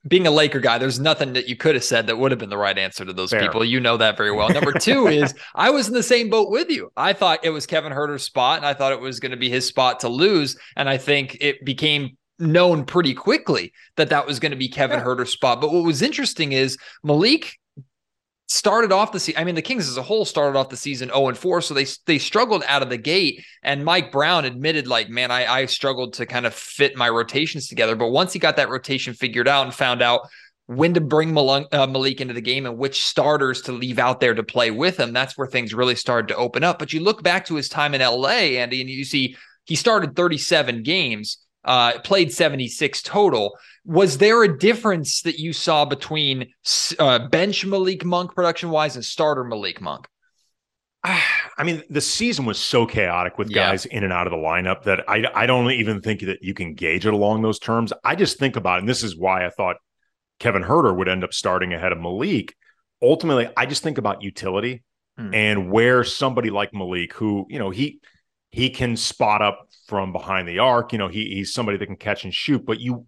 being 0.07 0.25
a 0.25 0.31
Laker 0.31 0.59
guy, 0.59 0.77
there's 0.77 0.99
nothing 0.99 1.33
that 1.33 1.49
you 1.49 1.55
could 1.55 1.75
have 1.75 1.83
said 1.83 2.07
that 2.07 2.17
would 2.17 2.31
have 2.31 2.39
been 2.39 2.49
the 2.49 2.57
right 2.57 2.77
answer 2.77 3.03
to 3.03 3.11
those 3.11 3.31
Fair. 3.31 3.41
people. 3.41 3.65
You 3.65 3.79
know 3.79 3.97
that 3.97 4.17
very 4.17 4.31
well. 4.31 4.49
Number 4.49 4.71
two 4.79 5.07
is 5.07 5.33
I 5.55 5.69
was 5.69 5.87
in 5.87 5.93
the 5.93 6.03
same 6.03 6.29
boat 6.29 6.49
with 6.49 6.69
you. 6.69 6.91
I 6.95 7.13
thought 7.13 7.43
it 7.43 7.49
was 7.49 7.65
Kevin 7.65 7.91
Huerter's 7.91 8.23
spot, 8.23 8.57
and 8.57 8.65
I 8.65 8.73
thought 8.73 8.93
it 8.93 9.01
was 9.01 9.19
going 9.19 9.31
to 9.31 9.37
be 9.37 9.49
his 9.49 9.67
spot 9.67 9.99
to 10.01 10.09
lose. 10.09 10.57
And 10.77 10.89
I 10.89 10.97
think 10.97 11.37
it 11.41 11.65
became 11.65 12.17
known 12.39 12.85
pretty 12.85 13.13
quickly 13.13 13.73
that 13.97 14.09
that 14.09 14.25
was 14.25 14.39
going 14.39 14.51
to 14.51 14.57
be 14.57 14.69
Kevin 14.69 14.99
yeah. 14.99 15.03
Huerter's 15.03 15.33
spot. 15.33 15.59
But 15.59 15.73
what 15.73 15.83
was 15.83 16.01
interesting 16.01 16.53
is 16.53 16.77
Malik 17.03 17.58
started 18.49 18.91
off 18.91 19.11
the 19.11 19.19
season. 19.19 19.39
I 19.39 19.43
mean, 19.45 19.55
the 19.55 19.61
Kings 19.61 19.87
as 19.87 19.97
a 19.97 20.01
whole 20.01 20.25
started 20.25 20.57
off 20.57 20.69
the 20.69 20.77
season 20.77 21.09
0 21.09 21.29
and 21.29 21.37
4, 21.37 21.61
so 21.61 21.73
they 21.73 21.85
they 22.05 22.17
struggled 22.17 22.63
out 22.67 22.81
of 22.81 22.89
the 22.89 22.97
gate. 22.97 23.45
And 23.63 23.85
Mike 23.85 24.11
Brown 24.11 24.43
admitted, 24.43 24.87
like, 24.87 25.09
man, 25.09 25.31
I, 25.31 25.45
I 25.45 25.65
struggled 25.67 26.13
to 26.13 26.25
kind 26.25 26.45
of 26.45 26.53
fit 26.53 26.97
my 26.97 27.09
rotations 27.09 27.67
together. 27.67 27.95
But 27.95 28.09
once 28.09 28.33
he 28.33 28.39
got 28.39 28.57
that 28.57 28.69
rotation 28.69 29.13
figured 29.13 29.47
out 29.47 29.65
and 29.65 29.73
found 29.73 30.01
out 30.01 30.21
when 30.65 30.93
to 30.95 31.01
bring 31.01 31.35
uh, 31.37 31.87
Malik 31.87 32.21
into 32.21 32.33
the 32.33 32.41
game 32.41 32.65
and 32.65 32.77
which 32.77 33.03
starters 33.03 33.61
to 33.61 33.71
leave 33.71 33.97
out 33.97 34.19
there 34.19 34.33
to 34.33 34.43
play 34.43 34.71
with 34.71 34.99
him, 34.99 35.13
that's 35.13 35.37
where 35.37 35.47
things 35.47 35.73
really 35.73 35.95
started 35.95 36.27
to 36.27 36.35
open 36.35 36.63
up. 36.63 36.79
But 36.79 36.91
you 36.91 36.99
look 36.99 37.23
back 37.23 37.45
to 37.45 37.55
his 37.55 37.69
time 37.69 37.93
in 37.93 38.01
LA, 38.01 38.29
Andy, 38.29 38.81
and 38.81 38.89
you 38.89 39.03
see 39.03 39.35
he 39.65 39.75
started 39.75 40.15
37 40.15 40.83
games 40.83 41.37
uh, 41.65 41.99
played 41.99 42.33
76 42.33 43.01
total. 43.01 43.57
Was 43.85 44.17
there 44.17 44.43
a 44.43 44.57
difference 44.57 45.21
that 45.23 45.39
you 45.39 45.53
saw 45.53 45.85
between 45.85 46.47
uh, 46.97 47.27
bench 47.27 47.65
Malik 47.65 48.05
Monk 48.05 48.35
production 48.35 48.69
wise 48.69 48.95
and 48.95 49.05
starter 49.05 49.43
Malik 49.43 49.81
Monk? 49.81 50.07
I 51.03 51.63
mean, 51.63 51.81
the 51.89 52.01
season 52.01 52.45
was 52.45 52.59
so 52.59 52.85
chaotic 52.85 53.37
with 53.37 53.53
guys 53.53 53.87
yeah. 53.89 53.97
in 53.97 54.03
and 54.03 54.11
out 54.11 54.27
of 54.27 54.31
the 54.31 54.37
lineup 54.37 54.83
that 54.83 55.09
I, 55.09 55.25
I 55.33 55.45
don't 55.45 55.71
even 55.71 56.01
think 56.01 56.21
that 56.21 56.39
you 56.41 56.53
can 56.53 56.73
gauge 56.73 57.05
it 57.05 57.13
along 57.13 57.41
those 57.41 57.57
terms. 57.57 57.93
I 58.03 58.15
just 58.15 58.37
think 58.37 58.57
about 58.57 58.77
it, 58.77 58.79
and 58.79 58.89
this 58.89 59.03
is 59.03 59.17
why 59.17 59.45
I 59.45 59.49
thought 59.49 59.77
Kevin 60.39 60.63
Huerter 60.63 60.95
would 60.95 61.07
end 61.07 61.23
up 61.23 61.33
starting 61.33 61.73
ahead 61.73 61.93
of 61.93 61.99
Malik. 61.99 62.53
Ultimately, 63.01 63.49
I 63.55 63.65
just 63.65 63.81
think 63.81 63.97
about 63.97 64.23
utility 64.23 64.83
hmm. 65.17 65.33
and 65.33 65.71
where 65.71 66.03
somebody 66.03 66.49
like 66.49 66.73
Malik, 66.73 67.13
who, 67.13 67.45
you 67.49 67.59
know, 67.59 67.69
he 67.69 68.01
he 68.51 68.69
can 68.69 68.97
spot 68.97 69.41
up 69.41 69.67
from 69.87 70.11
behind 70.11 70.47
the 70.47 70.59
arc. 70.59 70.91
You 70.91 70.99
know, 70.99 71.07
he, 71.07 71.29
he's 71.35 71.53
somebody 71.53 71.77
that 71.77 71.85
can 71.85 71.95
catch 71.95 72.23
and 72.23 72.33
shoot, 72.33 72.65
but 72.65 72.79
you 72.79 73.05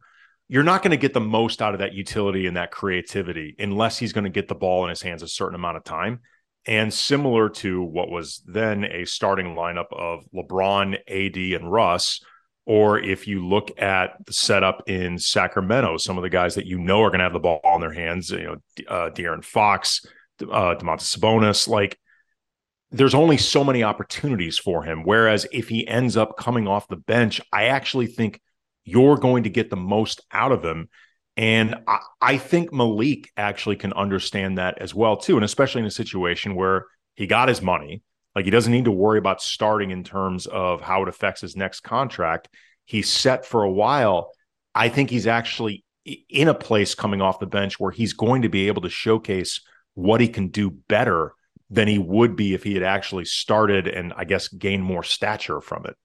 you're 0.47 0.63
not 0.63 0.84
going 0.84 0.91
to 0.91 0.97
get 0.97 1.13
the 1.13 1.21
most 1.21 1.62
out 1.62 1.73
of 1.73 1.80
that 1.80 1.93
utility 1.93 2.45
and 2.45 2.58
that 2.58 2.71
creativity 2.71 3.56
unless 3.58 3.97
he's 3.97 4.12
going 4.12 4.25
to 4.25 4.30
get 4.30 4.49
the 4.49 4.56
ball 4.56 4.84
in 4.84 4.89
his 4.89 5.01
hands 5.01 5.23
a 5.23 5.27
certain 5.27 5.56
amount 5.56 5.77
of 5.77 5.84
time. 5.86 6.19
And 6.65 6.93
similar 6.93 7.47
to 7.49 7.82
what 7.82 8.10
was 8.10 8.43
then 8.45 8.84
a 8.84 9.06
starting 9.06 9.56
lineup 9.56 9.91
of 9.93 10.25
LeBron, 10.36 10.97
AD, 11.08 11.62
and 11.62 11.71
Russ, 11.71 12.19
or 12.65 12.99
if 12.99 13.27
you 13.27 13.47
look 13.47 13.71
at 13.82 14.17
the 14.25 14.34
setup 14.34 14.84
in 14.88 15.17
Sacramento, 15.17 15.95
some 15.97 16.17
of 16.17 16.21
the 16.21 16.30
guys 16.30 16.56
that 16.56 16.67
you 16.67 16.80
know 16.80 17.01
are 17.01 17.10
going 17.10 17.19
to 17.19 17.23
have 17.23 17.34
the 17.34 17.39
ball 17.39 17.62
in 17.75 17.82
their 17.82 17.93
hands, 17.93 18.30
you 18.30 18.43
know, 18.43 18.56
uh, 18.89 19.10
De'Aaron 19.10 19.43
Fox, 19.43 20.06
uh, 20.41 20.75
Domantas 20.75 21.17
Sabonis, 21.17 21.67
like 21.67 21.97
there's 22.91 23.15
only 23.15 23.38
so 23.38 23.63
many 23.63 23.84
opportunities 23.84 24.58
for 24.58 24.84
him. 24.84 25.04
Whereas 25.04 25.47
if 25.51 25.69
he 25.69 25.88
ends 25.88 26.17
up 26.17 26.38
coming 26.38 26.67
off 26.67 26.88
the 26.88 26.97
bench, 26.97 27.39
I 27.51 27.65
actually 27.65 28.08
think 28.08 28.41
you're 28.84 29.17
going 29.17 29.43
to 29.43 29.49
get 29.49 29.69
the 29.69 29.77
most 29.77 30.21
out 30.32 30.51
of 30.51 30.63
him. 30.63 30.89
And 31.38 31.75
I, 31.88 31.99
I, 32.19 32.38
think 32.38 32.73
Malik 32.73 33.32
actually 33.38 33.77
can 33.77 33.93
understand 33.93 34.58
that 34.58 34.80
as 34.80 34.93
well, 34.93 35.15
too. 35.15 35.38
And 35.38 35.45
especially 35.45 35.80
in 35.80 35.88
a 35.88 35.91
situation 35.91 36.56
where 36.56 36.88
he 37.15 37.25
got 37.25 37.47
his 37.47 37.62
money, 37.62 38.04
like 38.36 38.43
he 38.43 38.51
doesn't 38.51 38.71
need 38.71 38.86
to 38.86 38.91
worry 38.91 39.17
about 39.17 39.41
starting 39.41 39.91
in 39.91 40.04
terms 40.04 40.45
of 40.45 40.82
how 40.82 41.04
it 41.04 41.10
affects 41.10 41.39
his 41.39 41.56
next 41.56 41.82
contract. 41.82 42.49
He's 42.84 43.10
set 43.10 43.45
for 43.45 43.63
a 43.63 43.71
while. 43.71 44.32
I 44.75 44.89
think 44.89 45.10
he's 45.10 45.27
actually 45.27 45.86
in 46.30 46.49
a 46.49 46.54
place 46.54 46.95
coming 46.95 47.21
off 47.21 47.39
the 47.39 47.45
bench 47.45 47.80
where 47.80 47.91
he's 47.91 48.13
going 48.13 48.41
to 48.41 48.49
be 48.49 48.67
able 48.67 48.82
to 48.82 48.89
showcase 48.89 49.62
what 49.93 50.19
he 50.19 50.27
can 50.27 50.49
do 50.49 50.71
better 50.71 51.34
than 51.71 51.88
he 51.88 51.97
would 51.97 52.36
be 52.36 52.53
if 52.53 52.63
he 52.63 52.73
had 52.73 52.84
actually 52.84 53.25
started 53.25 53.88
and 53.88 54.13
I 54.15 54.25
guess 54.25 54.49
gained 54.49 54.84
more 54.84 55.03
stature 55.03 55.62
from 55.62 55.86
it. 55.86 55.95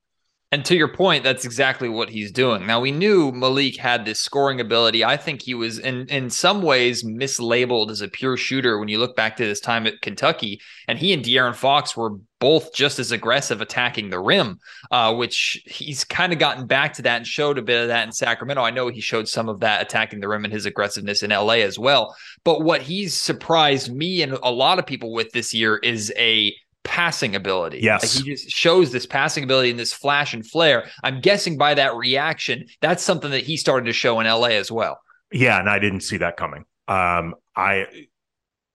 And 0.56 0.64
to 0.64 0.74
your 0.74 0.88
point, 0.88 1.22
that's 1.22 1.44
exactly 1.44 1.90
what 1.90 2.08
he's 2.08 2.32
doing. 2.32 2.64
Now 2.64 2.80
we 2.80 2.90
knew 2.90 3.30
Malik 3.30 3.76
had 3.76 4.06
this 4.06 4.20
scoring 4.20 4.58
ability. 4.58 5.04
I 5.04 5.18
think 5.18 5.42
he 5.42 5.52
was 5.52 5.78
in 5.78 6.06
in 6.06 6.30
some 6.30 6.62
ways 6.62 7.04
mislabeled 7.04 7.90
as 7.90 8.00
a 8.00 8.08
pure 8.08 8.38
shooter 8.38 8.78
when 8.78 8.88
you 8.88 8.96
look 8.98 9.14
back 9.14 9.36
to 9.36 9.44
his 9.44 9.60
time 9.60 9.86
at 9.86 10.00
Kentucky. 10.00 10.62
And 10.88 10.98
he 10.98 11.12
and 11.12 11.22
De'Aaron 11.22 11.54
Fox 11.54 11.94
were 11.94 12.12
both 12.38 12.72
just 12.72 12.98
as 12.98 13.12
aggressive 13.12 13.60
attacking 13.60 14.08
the 14.08 14.18
rim, 14.18 14.58
uh, 14.90 15.14
which 15.14 15.62
he's 15.66 16.04
kind 16.04 16.32
of 16.32 16.38
gotten 16.38 16.66
back 16.66 16.94
to 16.94 17.02
that 17.02 17.18
and 17.18 17.26
showed 17.26 17.58
a 17.58 17.62
bit 17.62 17.82
of 17.82 17.88
that 17.88 18.06
in 18.06 18.12
Sacramento. 18.12 18.62
I 18.62 18.70
know 18.70 18.88
he 18.88 19.02
showed 19.02 19.28
some 19.28 19.50
of 19.50 19.60
that 19.60 19.82
attacking 19.82 20.20
the 20.20 20.28
rim 20.28 20.44
and 20.44 20.54
his 20.54 20.64
aggressiveness 20.64 21.22
in 21.22 21.32
LA 21.32 21.56
as 21.56 21.78
well. 21.78 22.16
But 22.44 22.62
what 22.62 22.80
he's 22.80 23.12
surprised 23.12 23.94
me 23.94 24.22
and 24.22 24.38
a 24.42 24.50
lot 24.50 24.78
of 24.78 24.86
people 24.86 25.12
with 25.12 25.32
this 25.32 25.52
year 25.52 25.76
is 25.76 26.10
a 26.16 26.56
passing 26.86 27.34
ability. 27.34 27.80
Yes. 27.82 28.16
Like 28.16 28.24
he 28.24 28.30
just 28.30 28.48
shows 28.48 28.92
this 28.92 29.04
passing 29.04 29.44
ability 29.44 29.70
and 29.70 29.78
this 29.78 29.92
flash 29.92 30.32
and 30.32 30.46
flare. 30.46 30.88
I'm 31.02 31.20
guessing 31.20 31.58
by 31.58 31.74
that 31.74 31.96
reaction, 31.96 32.66
that's 32.80 33.02
something 33.02 33.32
that 33.32 33.42
he 33.42 33.56
started 33.56 33.86
to 33.86 33.92
show 33.92 34.20
in 34.20 34.26
LA 34.26 34.50
as 34.50 34.70
well. 34.70 34.98
Yeah, 35.32 35.58
and 35.58 35.68
I 35.68 35.80
didn't 35.80 36.00
see 36.00 36.18
that 36.18 36.36
coming. 36.36 36.64
Um, 36.88 37.34
I 37.56 37.86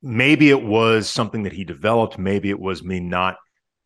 maybe 0.02 0.50
it 0.50 0.62
was 0.62 1.10
something 1.10 1.44
that 1.44 1.54
he 1.54 1.64
developed, 1.64 2.20
maybe 2.20 2.50
it 2.50 2.60
was 2.60 2.84
me 2.84 3.00
not 3.00 3.38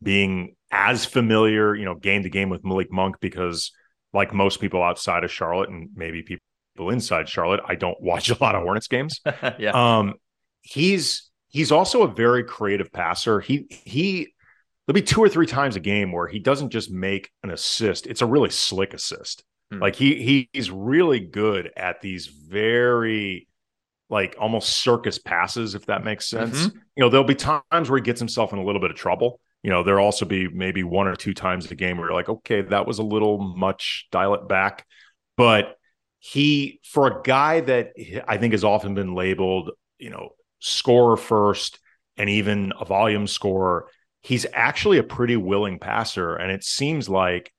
being 0.02 0.56
as 0.72 1.04
familiar, 1.04 1.74
you 1.74 1.84
know, 1.84 1.94
game 1.94 2.24
to 2.24 2.28
game 2.28 2.48
with 2.48 2.64
Malik 2.64 2.90
Monk 2.90 3.16
because 3.20 3.70
like 4.12 4.34
most 4.34 4.60
people 4.60 4.82
outside 4.82 5.22
of 5.24 5.30
Charlotte 5.30 5.70
and 5.70 5.90
maybe 5.94 6.22
people 6.22 6.90
inside 6.90 7.28
Charlotte, 7.28 7.60
I 7.66 7.76
don't 7.76 8.00
watch 8.02 8.30
a 8.30 8.36
lot 8.40 8.54
of 8.54 8.62
Hornets 8.62 8.88
games. 8.88 9.20
yeah. 9.58 9.98
Um 9.98 10.14
he's 10.62 11.30
he's 11.56 11.72
also 11.72 12.02
a 12.02 12.08
very 12.08 12.44
creative 12.44 12.92
passer. 12.92 13.40
He 13.40 13.66
he 13.70 14.34
there'll 14.86 14.94
be 14.94 15.02
two 15.02 15.22
or 15.22 15.28
three 15.28 15.46
times 15.46 15.74
a 15.74 15.80
game 15.80 16.12
where 16.12 16.28
he 16.28 16.38
doesn't 16.38 16.70
just 16.70 16.90
make 16.90 17.30
an 17.42 17.50
assist; 17.50 18.06
it's 18.06 18.22
a 18.22 18.26
really 18.26 18.50
slick 18.50 18.92
assist. 18.92 19.42
Hmm. 19.72 19.80
Like 19.80 19.96
he 19.96 20.48
he's 20.52 20.70
really 20.70 21.20
good 21.20 21.70
at 21.76 22.00
these 22.02 22.26
very 22.26 23.48
like 24.10 24.36
almost 24.38 24.68
circus 24.68 25.18
passes, 25.18 25.74
if 25.74 25.86
that 25.86 26.04
makes 26.04 26.28
sense. 26.28 26.66
Mm-hmm. 26.66 26.78
You 26.94 27.00
know, 27.00 27.08
there'll 27.08 27.24
be 27.24 27.34
times 27.34 27.90
where 27.90 27.96
he 27.96 28.02
gets 28.02 28.20
himself 28.20 28.52
in 28.52 28.58
a 28.58 28.64
little 28.64 28.80
bit 28.80 28.90
of 28.90 28.96
trouble. 28.96 29.40
You 29.62 29.70
know, 29.70 29.82
there'll 29.82 30.04
also 30.04 30.26
be 30.26 30.46
maybe 30.46 30.84
one 30.84 31.08
or 31.08 31.16
two 31.16 31.34
times 31.34 31.68
a 31.70 31.74
game 31.74 31.96
where 31.96 32.08
you're 32.08 32.14
like, 32.14 32.28
okay, 32.28 32.62
that 32.62 32.86
was 32.86 32.98
a 32.98 33.02
little 33.02 33.38
much, 33.38 34.06
dial 34.12 34.34
it 34.34 34.46
back. 34.46 34.86
But 35.36 35.76
he, 36.20 36.80
for 36.84 37.08
a 37.08 37.22
guy 37.22 37.60
that 37.62 37.94
I 38.28 38.36
think 38.36 38.52
has 38.52 38.62
often 38.62 38.94
been 38.94 39.14
labeled, 39.14 39.70
you 39.98 40.10
know, 40.10 40.35
scorer 40.58 41.16
first 41.16 41.78
and 42.16 42.30
even 42.30 42.72
a 42.80 42.84
volume 42.84 43.26
scorer, 43.26 43.86
he's 44.22 44.46
actually 44.52 44.98
a 44.98 45.02
pretty 45.02 45.36
willing 45.36 45.78
passer. 45.78 46.34
And 46.34 46.50
it 46.50 46.64
seems 46.64 47.08
like 47.08 47.52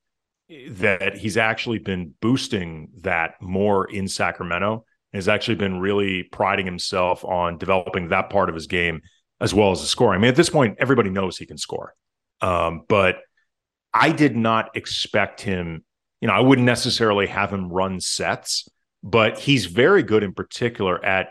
that 0.70 1.18
he's 1.18 1.38
actually 1.38 1.80
been 1.80 2.14
boosting 2.22 2.90
that 3.02 3.42
more 3.42 3.90
in 3.90 4.08
Sacramento 4.08 4.86
and 5.14 5.18
has 5.18 5.28
actually 5.28 5.56
been 5.56 5.80
really 5.80 6.24
priding 6.24 6.66
himself 6.66 7.24
on 7.26 7.58
developing 7.58 8.10
that 8.10 8.30
part 8.30 8.50
of 8.50 8.56
his 8.56 8.68
game 8.68 9.02
as 9.40 9.54
well 9.54 9.72
as 9.72 9.82
the 9.82 9.88
scoring. 9.88 10.20
I 10.20 10.22
mean, 10.22 10.30
at 10.30 10.36
this 10.36 10.50
point, 10.50 10.78
everybody 10.80 11.10
knows 11.10 11.38
he 11.38 11.46
can 11.46 11.58
score. 11.58 11.94
Um, 12.42 12.84
but 12.88 13.18
I 13.94 14.12
did 14.12 14.36
not 14.36 14.76
expect 14.76 15.42
him, 15.42 15.84
you 16.22 16.28
know, 16.28 16.34
I 16.34 16.40
wouldn't 16.40 16.66
necessarily 16.66 17.28
have 17.28 17.52
him 17.52 17.70
run 17.70 18.00
sets, 18.00 18.68
but 19.04 19.40
he's 19.40 19.66
very 19.66 20.04
good 20.04 20.24
in 20.24 20.34
particular 20.34 21.04
at 21.04 21.30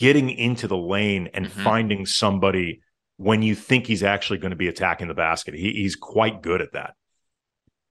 getting 0.00 0.30
into 0.30 0.66
the 0.66 0.76
lane 0.76 1.28
and 1.34 1.46
mm-hmm. 1.46 1.62
finding 1.62 2.06
somebody 2.06 2.80
when 3.18 3.42
you 3.42 3.54
think 3.54 3.86
he's 3.86 4.02
actually 4.02 4.38
going 4.38 4.50
to 4.50 4.56
be 4.56 4.66
attacking 4.66 5.06
the 5.06 5.14
basket. 5.14 5.54
He, 5.54 5.72
he's 5.72 5.94
quite 5.94 6.42
good 6.42 6.62
at 6.62 6.72
that. 6.72 6.94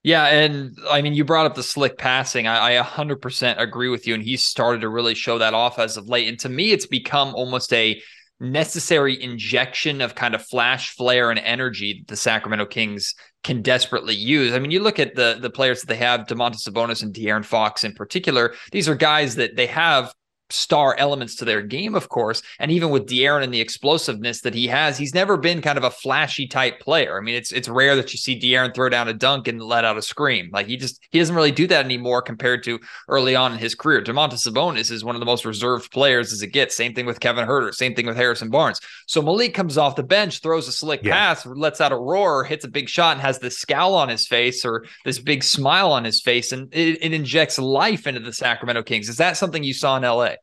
Yeah, 0.02 0.26
and 0.26 0.76
I 0.90 1.02
mean, 1.02 1.14
you 1.14 1.24
brought 1.24 1.46
up 1.46 1.56
the 1.56 1.64
slick 1.64 1.98
passing. 1.98 2.48
I, 2.48 2.80
I 2.80 2.84
100% 2.84 3.60
agree 3.60 3.90
with 3.90 4.08
you, 4.08 4.16
and 4.16 4.24
he's 4.24 4.44
started 4.44 4.82
to 4.82 4.90
really 4.90 5.14
show 5.14 5.38
that 5.38 5.54
off 5.54 5.78
as 5.78 5.98
of 5.98 6.08
late. 6.08 6.28
And 6.28 6.40
to 6.40 6.50
me, 6.50 6.72
it's 6.72 6.88
become 6.88 7.36
almost 7.36 7.72
a 7.74 8.02
necessary 8.40 9.22
injection 9.22 10.02
of 10.02 10.16
kind 10.16 10.34
of 10.34 10.44
flash, 10.44 10.96
flare, 10.96 11.30
and 11.30 11.40
energy 11.40 12.06
the 12.08 12.16
Sacramento 12.16 12.66
Kings 12.66 13.14
can 13.44 13.62
desperately 13.62 14.16
use. 14.16 14.54
I 14.54 14.60
mean, 14.60 14.72
you 14.72 14.80
look 14.80 15.00
at 15.00 15.16
the 15.16 15.38
the 15.40 15.50
players 15.50 15.82
that 15.82 15.88
they 15.88 15.98
have, 15.98 16.22
Domantas 16.22 16.68
Sabonis 16.68 17.04
and 17.04 17.14
De'Aaron 17.14 17.46
Fox 17.46 17.84
in 17.84 17.94
particular. 17.94 18.56
These 18.72 18.88
are 18.88 18.96
guys 18.96 19.36
that 19.36 19.58
they 19.58 19.68
have 19.68 20.14
star 20.50 20.96
elements 20.98 21.36
to 21.36 21.46
their 21.46 21.62
game, 21.62 21.96
of 21.96 22.10
course. 22.10 22.42
And 22.60 22.72
even 22.72 22.90
with 22.90 23.08
De'Aaron 23.08 23.44
and 23.44 23.54
the 23.54 23.62
explosiveness 23.62 24.42
that 24.42 24.54
he 24.54 24.68
has, 24.68 24.98
he's 24.98 25.14
never 25.14 25.38
been 25.38 25.62
kind 25.62 25.78
of 25.78 25.84
a 25.84 25.92
flashy 25.92 26.48
type 26.48 26.80
player. 26.80 27.18
I 27.18 27.22
mean, 27.22 27.36
it's 27.36 27.52
it's 27.52 27.70
rare 27.70 27.96
that 27.96 28.12
you 28.14 28.18
see 28.18 28.40
De'Aaron 28.40 28.74
throw 28.74 28.90
down 28.90 29.08
a 29.08 29.14
dunk 29.14 29.48
and 29.48 29.62
let 29.62 29.86
out 29.86 29.98
a 29.98 30.02
scream. 30.02 30.50
Like 30.52 30.68
he 30.68 30.78
just 30.78 31.00
he 31.12 31.20
doesn't 31.20 31.36
really 31.36 31.52
do 31.52 31.68
that 31.68 31.86
anymore 31.86 32.22
compared 32.22 32.64
to 32.64 32.80
early 33.08 33.36
on 33.36 33.54
in 33.54 33.58
his 33.58 33.76
career. 33.76 34.02
Domantas 34.02 34.48
Sabonis 34.48 34.92
is 34.92 35.04
one 35.04 35.16
of 35.16 35.20
the 35.20 35.26
most 35.26 35.46
reserved 35.46 35.92
players 35.92 36.34
as 36.34 36.42
it 36.42 36.48
gets. 36.48 36.76
Same 36.76 36.94
thing 36.94 37.06
with 37.06 37.20
Kevin 37.20 37.48
Huerter. 37.48 37.74
Same 37.74 37.96
thing 37.96 38.06
with 38.06 38.18
Harrison 38.18 38.50
Barnes. 38.50 38.80
So 39.08 39.22
Malik 39.22 39.54
comes 39.54 39.78
off 39.78 39.96
the 39.96 40.04
bench, 40.04 40.40
throws 40.40 40.68
a 40.68 40.72
slick 40.72 41.02
yeah. 41.04 41.14
pass, 41.14 41.46
lets 41.46 41.82
out 41.82 41.92
a 41.92 41.98
roar, 41.98 42.44
hits 42.44 42.66
a 42.66 42.70
big 42.70 42.90
shot, 42.90 43.14
and 43.14 43.22
has 43.22 43.40
this 43.40 43.58
scowl 43.58 43.94
on 43.96 44.10
his 44.10 44.28
face 44.28 44.66
or 44.66 44.86
this 45.06 45.20
big 45.20 45.44
smile 45.44 45.92
on 45.92 46.04
his 46.04 46.22
face, 46.22 46.52
and 46.52 46.74
it, 46.74 46.98
it 47.02 47.14
injects 47.14 47.60
life 47.60 48.08
into 48.08 48.20
the 48.20 48.34
Sacramento 48.34 48.84
Kings. 48.84 49.10
Is 49.10 49.18
that 49.18 49.38
something 49.38 49.64
you 49.64 49.74
saw 49.74 49.98
in 49.98 50.04
LA? 50.04 50.36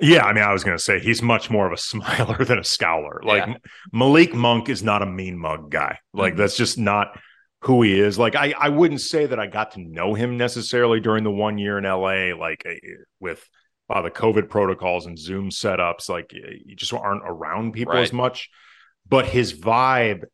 Yeah, 0.00 0.24
I 0.24 0.32
mean, 0.32 0.42
I 0.42 0.52
was 0.52 0.64
going 0.64 0.76
to 0.76 0.82
say 0.82 0.98
he's 0.98 1.22
much 1.22 1.50
more 1.50 1.66
of 1.66 1.72
a 1.72 1.76
smiler 1.80 2.44
than 2.44 2.58
a 2.58 2.62
scowler. 2.62 3.22
Like 3.22 3.46
yeah. 3.46 3.56
Malik 3.92 4.34
Monk 4.34 4.68
is 4.68 4.82
not 4.82 5.02
a 5.02 5.06
mean 5.06 5.38
mug 5.38 5.70
guy. 5.70 5.98
Like 6.12 6.32
mm-hmm. 6.32 6.40
that's 6.40 6.56
just 6.56 6.78
not 6.78 7.18
who 7.62 7.82
he 7.82 7.98
is. 7.98 8.18
Like 8.18 8.36
I, 8.36 8.54
I 8.58 8.68
wouldn't 8.68 9.00
say 9.00 9.26
that 9.26 9.38
I 9.38 9.46
got 9.46 9.72
to 9.72 9.80
know 9.80 10.14
him 10.14 10.36
necessarily 10.36 11.00
during 11.00 11.24
the 11.24 11.30
one 11.30 11.58
year 11.58 11.78
in 11.78 11.84
LA, 11.84 12.36
like 12.38 12.62
eh, 12.66 12.76
with 13.20 13.46
uh, 13.88 14.02
the 14.02 14.10
COVID 14.10 14.48
protocols 14.48 15.06
and 15.06 15.18
Zoom 15.18 15.50
setups. 15.50 16.08
Like 16.08 16.32
you 16.32 16.74
just 16.76 16.92
aren't 16.92 17.22
around 17.24 17.72
people 17.72 17.94
right. 17.94 18.02
as 18.02 18.12
much. 18.12 18.50
But 19.08 19.26
his 19.26 19.52
vibe, 19.52 20.24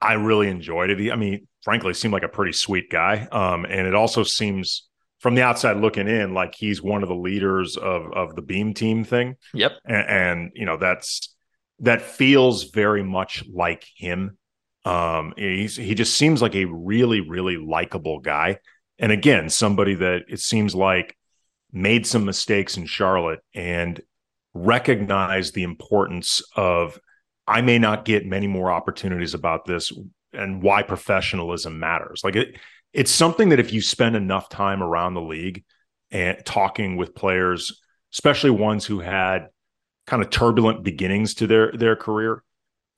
I 0.00 0.14
really 0.14 0.48
enjoyed 0.48 0.90
it. 0.90 0.98
He, 0.98 1.10
I 1.10 1.16
mean, 1.16 1.46
frankly, 1.62 1.92
seemed 1.94 2.14
like 2.14 2.22
a 2.22 2.28
pretty 2.28 2.52
sweet 2.52 2.90
guy. 2.90 3.26
Um, 3.30 3.64
and 3.64 3.86
it 3.86 3.94
also 3.94 4.22
seems 4.22 4.88
from 5.20 5.34
the 5.34 5.42
outside 5.42 5.76
looking 5.76 6.08
in, 6.08 6.34
like 6.34 6.54
he's 6.54 6.82
one 6.82 7.02
of 7.02 7.08
the 7.08 7.14
leaders 7.14 7.76
of 7.76 8.12
of 8.12 8.34
the 8.34 8.42
beam 8.42 8.74
team 8.74 9.04
thing. 9.04 9.36
Yep. 9.54 9.72
And, 9.84 10.08
and 10.08 10.52
you 10.54 10.66
know, 10.66 10.76
that's 10.76 11.34
that 11.80 12.02
feels 12.02 12.64
very 12.64 13.02
much 13.02 13.44
like 13.52 13.86
him. 13.96 14.36
Um, 14.84 15.34
he's 15.36 15.76
he 15.76 15.94
just 15.94 16.16
seems 16.16 16.42
like 16.42 16.54
a 16.54 16.64
really, 16.64 17.20
really 17.20 17.56
likable 17.56 18.20
guy. 18.20 18.58
And 18.98 19.12
again, 19.12 19.48
somebody 19.50 19.94
that 19.94 20.22
it 20.28 20.40
seems 20.40 20.74
like 20.74 21.16
made 21.72 22.06
some 22.06 22.24
mistakes 22.24 22.76
in 22.76 22.86
Charlotte 22.86 23.40
and 23.54 24.00
recognized 24.54 25.54
the 25.54 25.62
importance 25.62 26.42
of 26.56 26.98
I 27.46 27.60
may 27.60 27.78
not 27.78 28.04
get 28.04 28.26
many 28.26 28.46
more 28.46 28.72
opportunities 28.72 29.34
about 29.34 29.64
this 29.64 29.92
and 30.32 30.62
why 30.62 30.82
professionalism 30.82 31.78
matters. 31.78 32.22
Like 32.24 32.36
it 32.36 32.56
it's 32.92 33.10
something 33.10 33.50
that 33.50 33.60
if 33.60 33.72
you 33.72 33.80
spend 33.80 34.16
enough 34.16 34.48
time 34.48 34.82
around 34.82 35.14
the 35.14 35.20
league 35.20 35.64
and 36.10 36.38
talking 36.44 36.96
with 36.96 37.14
players, 37.14 37.80
especially 38.12 38.50
ones 38.50 38.84
who 38.84 39.00
had 39.00 39.48
kind 40.06 40.22
of 40.22 40.30
turbulent 40.30 40.82
beginnings 40.82 41.34
to 41.34 41.46
their 41.46 41.72
their 41.72 41.96
career, 41.96 42.42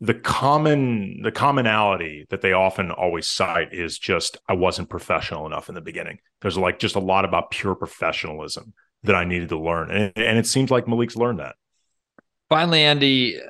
the 0.01 0.15
common 0.15 1.21
the 1.23 1.33
commonality 1.33 2.27
that 2.31 2.41
they 2.41 2.53
often 2.53 2.91
always 2.91 3.29
cite 3.29 3.73
is 3.73 3.99
just 3.99 4.39
I 4.49 4.55
wasn't 4.55 4.89
professional 4.89 5.47
enough 5.47 5.69
in 5.69 5.75
the 5.75 5.81
beginning. 5.81 6.19
There's 6.41 6.59
like 6.59 6.79
just 6.79 6.97
a 6.97 7.01
lot 7.01 7.25
about 7.25 7.51
pure 7.51 7.75
professionalism 7.75 8.73
that 9.05 9.15
I 9.15 9.25
needed 9.25 9.51
to 9.51 9.59
learn, 9.59 9.91
and, 9.91 10.13
and 10.17 10.39
it 10.39 10.47
seems 10.47 10.71
like 10.71 10.89
Malik's 10.89 11.17
learned 11.17 11.41
that. 11.41 11.57
Finally, 12.49 12.83
Andy, 12.83 13.41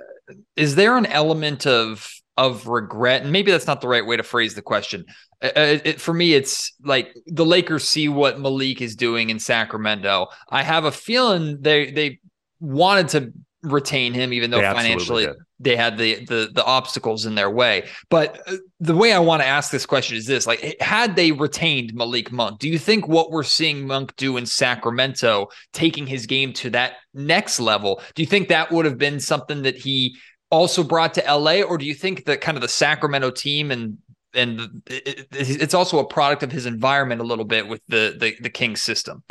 is 0.57 0.75
there 0.75 0.97
an 0.97 1.07
element 1.07 1.67
of 1.67 2.09
of 2.37 2.67
regret? 2.67 3.23
And 3.23 3.33
maybe 3.33 3.51
that's 3.51 3.67
not 3.67 3.81
the 3.81 3.89
right 3.89 4.05
way 4.05 4.17
to 4.17 4.23
phrase 4.23 4.55
the 4.55 4.63
question. 4.63 5.05
Uh, 5.43 5.47
uh, 5.57 5.79
it, 5.85 6.01
for 6.01 6.15
me, 6.15 6.35
it's 6.35 6.73
like 6.83 7.15
the 7.27 7.47
Lakers 7.47 7.89
see 7.89 8.09
what 8.09 8.41
Malik 8.41 8.81
is 8.81 8.97
doing 8.97 9.31
in 9.31 9.39
Sacramento. 9.39 10.29
I 10.49 10.63
have 10.63 10.85
a 10.85 10.93
feeling 10.93 11.59
they 11.61 11.91
they 11.91 12.21
wanted 12.61 13.09
to 13.09 13.33
retain 13.63 14.13
him, 14.13 14.33
even 14.33 14.51
though 14.51 14.61
they 14.61 14.73
financially 14.73 15.29
they 15.63 15.77
had 15.77 15.97
the, 15.97 16.25
the 16.25 16.51
the 16.53 16.65
obstacles 16.65 17.25
in 17.25 17.35
their 17.37 17.51
way. 17.51 17.89
But 18.11 18.41
uh, 18.49 18.57
the 18.81 18.97
way 18.97 19.13
I 19.13 19.21
want 19.21 19.43
to 19.43 19.47
ask 19.47 19.71
this 19.71 19.87
question 19.87 20.17
is 20.17 20.27
this: 20.27 20.47
like, 20.47 20.77
had 20.81 21.15
they 21.17 21.33
retained 21.33 21.95
Malik 21.95 22.33
Monk, 22.33 22.59
do 22.59 22.69
you 22.69 22.79
think 22.79 23.07
what 23.07 23.31
we're 23.31 23.45
seeing 23.45 23.87
Monk 23.87 24.15
do 24.17 24.37
in 24.37 24.45
Sacramento, 24.47 25.49
taking 25.73 26.07
his 26.07 26.27
game 26.27 26.53
to 26.55 26.71
that 26.71 26.95
next 27.15 27.61
level, 27.61 28.03
do 28.15 28.23
you 28.23 28.27
think 28.27 28.49
that 28.49 28.73
would 28.73 28.85
have 28.85 28.99
been 28.99 29.21
something 29.21 29.63
that 29.63 29.77
he 29.77 30.17
also 30.53 30.85
brought 30.85 31.15
to 31.15 31.23
LA, 31.23 31.63
or 31.63 31.79
do 31.79 31.87
you 31.87 31.95
think 31.95 32.27
that 32.27 32.43
kind 32.43 32.57
of 32.57 32.63
the 32.63 32.69
Sacramento 32.69 33.31
team 33.31 33.73
and 33.73 33.99
and 34.35 34.83
it's 34.87 35.75
also 35.75 35.99
a 35.99 36.07
product 36.07 36.43
of 36.43 36.53
his 36.53 36.65
environment 36.65 37.21
a 37.21 37.25
little 37.25 37.45
bit 37.45 37.67
with 37.67 37.81
the 37.89 38.15
the, 38.19 38.37
the 38.41 38.51
Kings 38.51 38.83
system? 38.83 39.25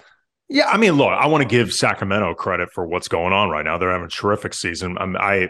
Yeah, 0.49 0.67
I 0.67 0.77
mean, 0.77 0.93
look, 0.93 1.11
I 1.11 1.27
want 1.27 1.43
to 1.43 1.47
give 1.47 1.73
Sacramento 1.73 2.33
credit 2.33 2.73
for 2.73 2.85
what's 2.85 3.07
going 3.07 3.31
on 3.31 3.49
right 3.49 3.63
now. 3.63 3.77
They're 3.77 3.91
having 3.91 4.07
a 4.07 4.09
terrific 4.09 4.53
season. 4.53 4.97
I'm, 4.97 5.15
I, 5.15 5.47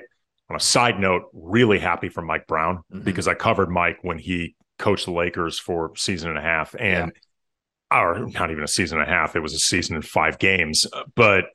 on 0.47 0.55
a 0.55 0.59
side 0.59 0.99
note, 0.99 1.23
really 1.33 1.79
happy 1.79 2.07
for 2.07 2.21
Mike 2.21 2.45
Brown 2.45 2.83
mm-hmm. 2.93 3.01
because 3.01 3.27
I 3.27 3.33
covered 3.33 3.71
Mike 3.71 3.97
when 4.03 4.19
he 4.19 4.55
coached 4.77 5.05
the 5.05 5.11
Lakers 5.11 5.57
for 5.57 5.95
season 5.95 6.29
and 6.29 6.37
a 6.37 6.41
half, 6.41 6.75
and 6.77 7.13
yeah. 7.91 7.99
or 7.99 8.27
not 8.27 8.51
even 8.51 8.63
a 8.63 8.67
season 8.67 8.99
and 8.99 9.09
a 9.09 9.11
half. 9.11 9.35
It 9.35 9.39
was 9.39 9.55
a 9.55 9.59
season 9.59 9.95
and 9.95 10.05
five 10.05 10.37
games. 10.37 10.85
But 11.15 11.45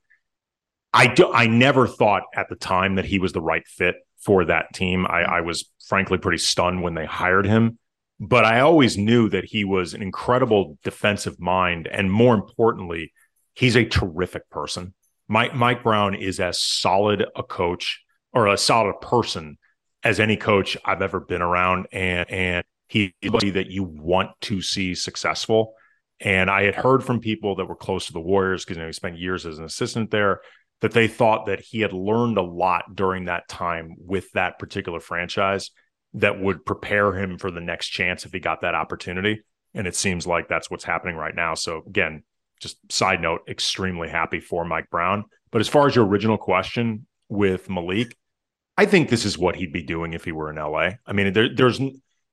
I 0.92 1.07
do, 1.07 1.33
I 1.33 1.46
never 1.46 1.87
thought 1.87 2.24
at 2.35 2.48
the 2.48 2.57
time 2.57 2.96
that 2.96 3.05
he 3.05 3.18
was 3.18 3.33
the 3.33 3.42
right 3.42 3.66
fit 3.68 3.96
for 4.18 4.44
that 4.46 4.74
team. 4.74 5.07
I, 5.07 5.22
mm-hmm. 5.22 5.33
I 5.33 5.40
was 5.42 5.70
frankly 5.87 6.18
pretty 6.18 6.38
stunned 6.38 6.83
when 6.83 6.94
they 6.94 7.07
hired 7.07 7.46
him 7.46 7.79
but 8.18 8.44
I 8.44 8.61
always 8.61 8.96
knew 8.96 9.29
that 9.29 9.44
he 9.44 9.64
was 9.64 9.92
an 9.94 10.02
incredible 10.02 10.79
defensive 10.83 11.38
mind. 11.38 11.87
And 11.87 12.11
more 12.11 12.35
importantly, 12.35 13.12
he's 13.55 13.76
a 13.76 13.85
terrific 13.85 14.48
person. 14.50 14.94
Mike 15.29 15.55
Mike 15.55 15.83
Brown 15.83 16.14
is 16.14 16.40
as 16.40 16.61
solid 16.61 17.26
a 17.35 17.42
coach 17.42 18.02
or 18.33 18.46
a 18.46 18.57
solid 18.57 19.00
person 19.00 19.59
as 20.02 20.20
any 20.20 20.37
coach 20.37 20.76
I've 20.85 21.02
ever 21.02 21.20
been 21.20 21.42
around, 21.42 21.88
and 21.90 22.31
and 22.31 22.64
he's 22.88 23.11
somebody 23.22 23.50
that 23.50 23.66
you 23.66 23.83
want 23.83 24.31
to 24.42 24.62
see 24.62 24.94
successful. 24.94 25.74
And 26.20 26.48
I 26.48 26.62
had 26.62 26.76
heard 26.76 27.05
from 27.05 27.20
people 27.20 27.57
that 27.57 27.66
were 27.66 27.76
close 27.76 28.07
to 28.07 28.12
the 28.12 28.20
Warriors 28.20 28.64
because 28.64 28.76
you 28.76 28.83
know, 28.83 28.87
he 28.87 28.92
spent 28.92 29.18
years 29.18 29.44
as 29.44 29.59
an 29.59 29.64
assistant 29.64 30.11
there 30.11 30.40
that 30.81 30.93
they 30.93 31.09
thought 31.09 31.47
that 31.47 31.61
he 31.61 31.81
had 31.81 31.93
learned 31.93 32.39
a 32.39 32.43
lot 32.43 32.95
during 32.95 33.25
that 33.27 33.49
time 33.49 33.97
with 33.99 34.31
that 34.33 34.59
particular 34.59 35.01
franchise 35.01 35.71
that 36.15 36.41
would 36.41 36.65
prepare 36.65 37.12
him 37.12 37.39
for 37.39 37.51
the 37.51 37.61
next 37.61 37.89
chance 37.89 38.25
if 38.25 38.33
he 38.33 38.41
got 38.41 38.61
that 38.61 38.75
opportunity. 38.75 39.41
And 39.75 39.87
it 39.87 39.97
seems 39.97 40.27
like 40.27 40.49
that's 40.49 40.71
what's 40.71 40.85
happening 40.85 41.17
right 41.17 41.35
now. 41.35 41.55
So 41.55 41.83
again, 41.87 42.23
just 42.61 42.77
side 42.91 43.21
note, 43.21 43.43
extremely 43.49 44.09
happy 44.09 44.41
for 44.41 44.65
Mike 44.65 44.91
Brown. 44.91 45.25
But 45.51 45.61
as 45.61 45.69
far 45.69 45.87
as 45.87 45.95
your 45.95 46.07
original 46.07 46.39
question 46.39 47.07
with 47.29 47.69
Malik, 47.69 48.17
I 48.77 48.87
think 48.87 49.09
this 49.09 49.25
is 49.25 49.39
what 49.39 49.57
he'd 49.57 49.73
be 49.73 49.83
doing 49.83 50.12
if 50.12 50.25
he 50.25 50.33
were 50.33 50.51
in 50.51 50.57
LA. 50.57 50.91
I 51.07 51.12
mean, 51.12 51.33
there, 51.33 51.55
there's, 51.55 51.81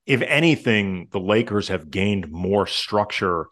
if 0.06 0.22
anything, 0.22 1.08
the 1.10 1.20
Lakers 1.20 1.68
have 1.68 1.90
gained 1.90 2.30
more 2.30 2.66
structure 2.66 3.46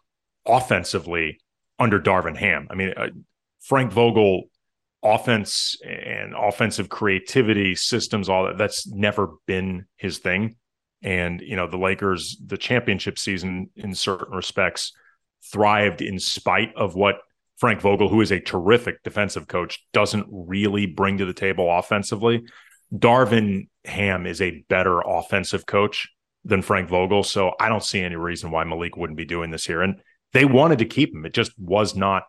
offensively 0.45 1.39
under 1.79 1.99
Darvin 1.99 2.37
Ham. 2.37 2.67
I 2.69 2.75
mean, 2.75 2.93
uh, 2.95 3.07
Frank 3.61 3.91
Vogel 3.91 4.43
offense 5.03 5.77
and 5.85 6.33
offensive 6.33 6.89
creativity 6.89 7.75
systems 7.75 8.29
all 8.29 8.45
that 8.45 8.57
that's 8.57 8.87
never 8.87 9.31
been 9.45 9.85
his 9.97 10.19
thing 10.19 10.55
and 11.01 11.41
you 11.41 11.55
know 11.55 11.67
the 11.67 11.77
lakers 11.77 12.37
the 12.45 12.57
championship 12.57 13.19
season 13.19 13.69
in 13.75 13.93
certain 13.93 14.33
respects 14.33 14.93
thrived 15.51 16.01
in 16.01 16.19
spite 16.19 16.73
of 16.75 16.95
what 16.95 17.17
Frank 17.57 17.81
Vogel, 17.81 18.09
who 18.09 18.21
is 18.21 18.31
a 18.31 18.39
terrific 18.39 19.03
defensive 19.03 19.47
coach, 19.47 19.85
doesn't 19.93 20.27
really 20.29 20.85
bring 20.85 21.17
to 21.19 21.25
the 21.25 21.33
table 21.33 21.69
offensively. 21.69 22.43
Darvin 22.93 23.67
Ham 23.85 24.25
is 24.25 24.41
a 24.41 24.63
better 24.69 24.99
offensive 24.99 25.65
coach 25.65 26.09
than 26.43 26.61
Frank 26.61 26.89
Vogel. 26.89 27.23
So 27.23 27.53
I 27.59 27.69
don't 27.69 27.83
see 27.83 28.01
any 28.01 28.15
reason 28.15 28.51
why 28.51 28.63
Malik 28.63 28.97
wouldn't 28.97 29.17
be 29.17 29.25
doing 29.25 29.51
this 29.51 29.65
here. 29.65 29.81
And 29.81 30.01
they 30.33 30.45
wanted 30.45 30.79
to 30.79 30.85
keep 30.85 31.13
him. 31.13 31.25
It 31.25 31.33
just 31.33 31.57
was 31.57 31.95
not, 31.95 32.23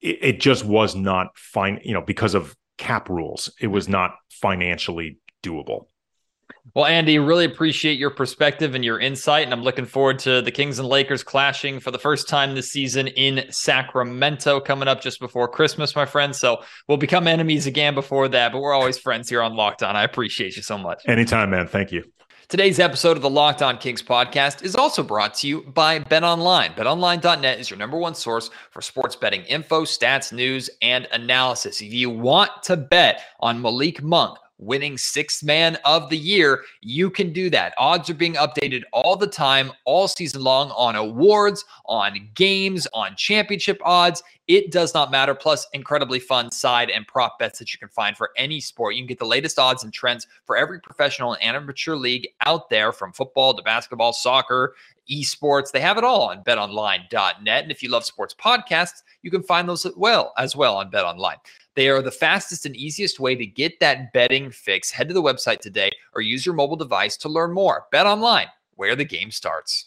it, 0.00 0.18
it 0.20 0.40
just 0.40 0.64
was 0.64 0.94
not 0.94 1.36
fine, 1.36 1.80
you 1.84 1.92
know, 1.92 2.02
because 2.02 2.34
of 2.34 2.56
cap 2.76 3.08
rules. 3.08 3.52
It 3.60 3.68
was 3.68 3.88
not 3.88 4.14
financially 4.30 5.18
doable. 5.42 5.86
Well, 6.74 6.84
Andy, 6.84 7.18
really 7.18 7.44
appreciate 7.44 7.98
your 7.98 8.10
perspective 8.10 8.74
and 8.74 8.84
your 8.84 9.00
insight. 9.00 9.44
And 9.44 9.52
I'm 9.52 9.62
looking 9.62 9.86
forward 9.86 10.18
to 10.20 10.42
the 10.42 10.50
Kings 10.50 10.78
and 10.78 10.86
Lakers 10.86 11.22
clashing 11.22 11.80
for 11.80 11.90
the 11.90 11.98
first 11.98 12.28
time 12.28 12.54
this 12.54 12.70
season 12.70 13.06
in 13.08 13.50
Sacramento 13.50 14.60
coming 14.60 14.86
up 14.86 15.00
just 15.00 15.18
before 15.18 15.48
Christmas, 15.48 15.96
my 15.96 16.04
friend. 16.04 16.36
So 16.36 16.62
we'll 16.86 16.98
become 16.98 17.26
enemies 17.26 17.66
again 17.66 17.94
before 17.94 18.28
that, 18.28 18.52
but 18.52 18.60
we're 18.60 18.74
always 18.74 18.98
friends 18.98 19.28
here 19.28 19.42
on 19.42 19.56
Locked 19.56 19.82
On. 19.82 19.96
I 19.96 20.04
appreciate 20.04 20.56
you 20.56 20.62
so 20.62 20.76
much. 20.76 21.02
Anytime, 21.06 21.50
man. 21.50 21.68
Thank 21.68 21.90
you. 21.90 22.04
Today's 22.48 22.78
episode 22.78 23.18
of 23.18 23.22
the 23.22 23.28
Locked 23.28 23.60
On 23.60 23.76
Kings 23.76 24.02
podcast 24.02 24.62
is 24.62 24.74
also 24.74 25.02
brought 25.02 25.34
to 25.34 25.46
you 25.46 25.60
by 25.74 25.98
BetOnline. 26.00 26.74
BetOnline.net 26.76 27.60
is 27.60 27.68
your 27.68 27.78
number 27.78 27.98
one 27.98 28.14
source 28.14 28.48
for 28.70 28.80
sports 28.80 29.14
betting 29.14 29.42
info, 29.42 29.82
stats, 29.82 30.32
news, 30.32 30.70
and 30.80 31.06
analysis. 31.12 31.82
If 31.82 31.92
you 31.92 32.08
want 32.08 32.50
to 32.62 32.78
bet 32.78 33.20
on 33.40 33.60
Malik 33.60 34.02
Monk, 34.02 34.38
winning 34.58 34.98
sixth 34.98 35.42
man 35.42 35.78
of 35.84 36.10
the 36.10 36.16
year, 36.16 36.64
you 36.80 37.10
can 37.10 37.32
do 37.32 37.48
that. 37.50 37.74
Odds 37.78 38.10
are 38.10 38.14
being 38.14 38.34
updated 38.34 38.82
all 38.92 39.16
the 39.16 39.26
time, 39.26 39.72
all 39.84 40.08
season 40.08 40.42
long 40.42 40.70
on 40.72 40.96
awards, 40.96 41.64
on 41.86 42.28
games, 42.34 42.86
on 42.92 43.16
championship 43.16 43.80
odds. 43.84 44.22
It 44.48 44.72
does 44.72 44.94
not 44.94 45.10
matter. 45.10 45.34
Plus, 45.34 45.66
incredibly 45.72 46.18
fun 46.18 46.50
side 46.50 46.90
and 46.90 47.06
prop 47.06 47.38
bets 47.38 47.58
that 47.58 47.72
you 47.72 47.78
can 47.78 47.88
find 47.88 48.16
for 48.16 48.30
any 48.36 48.60
sport. 48.60 48.94
You 48.94 49.02
can 49.02 49.08
get 49.08 49.18
the 49.18 49.26
latest 49.26 49.58
odds 49.58 49.84
and 49.84 49.92
trends 49.92 50.26
for 50.44 50.56
every 50.56 50.80
professional 50.80 51.34
and 51.34 51.42
amateur 51.42 51.96
league 51.96 52.28
out 52.46 52.70
there 52.70 52.92
from 52.92 53.12
football 53.12 53.54
to 53.54 53.62
basketball, 53.62 54.12
soccer, 54.12 54.74
esports. 55.10 55.70
They 55.70 55.80
have 55.80 55.98
it 55.98 56.04
all 56.04 56.30
on 56.30 56.42
betonline.net. 56.44 57.62
And 57.62 57.70
if 57.70 57.82
you 57.82 57.90
love 57.90 58.04
sports 58.04 58.34
podcasts, 58.34 59.02
you 59.22 59.30
can 59.30 59.42
find 59.42 59.68
those 59.68 59.84
as 59.84 59.96
well 59.96 60.32
as 60.38 60.56
well 60.56 60.76
on 60.76 60.90
BetOnline. 60.90 61.38
They 61.78 61.88
are 61.90 62.02
the 62.02 62.10
fastest 62.10 62.66
and 62.66 62.74
easiest 62.74 63.20
way 63.20 63.36
to 63.36 63.46
get 63.46 63.78
that 63.78 64.12
betting 64.12 64.50
fix. 64.50 64.90
Head 64.90 65.06
to 65.06 65.14
the 65.14 65.22
website 65.22 65.60
today 65.60 65.92
or 66.12 66.20
use 66.20 66.44
your 66.44 66.56
mobile 66.56 66.74
device 66.74 67.16
to 67.18 67.28
learn 67.28 67.52
more. 67.52 67.84
Bet 67.92 68.04
online, 68.04 68.48
where 68.74 68.96
the 68.96 69.04
game 69.04 69.30
starts. 69.30 69.86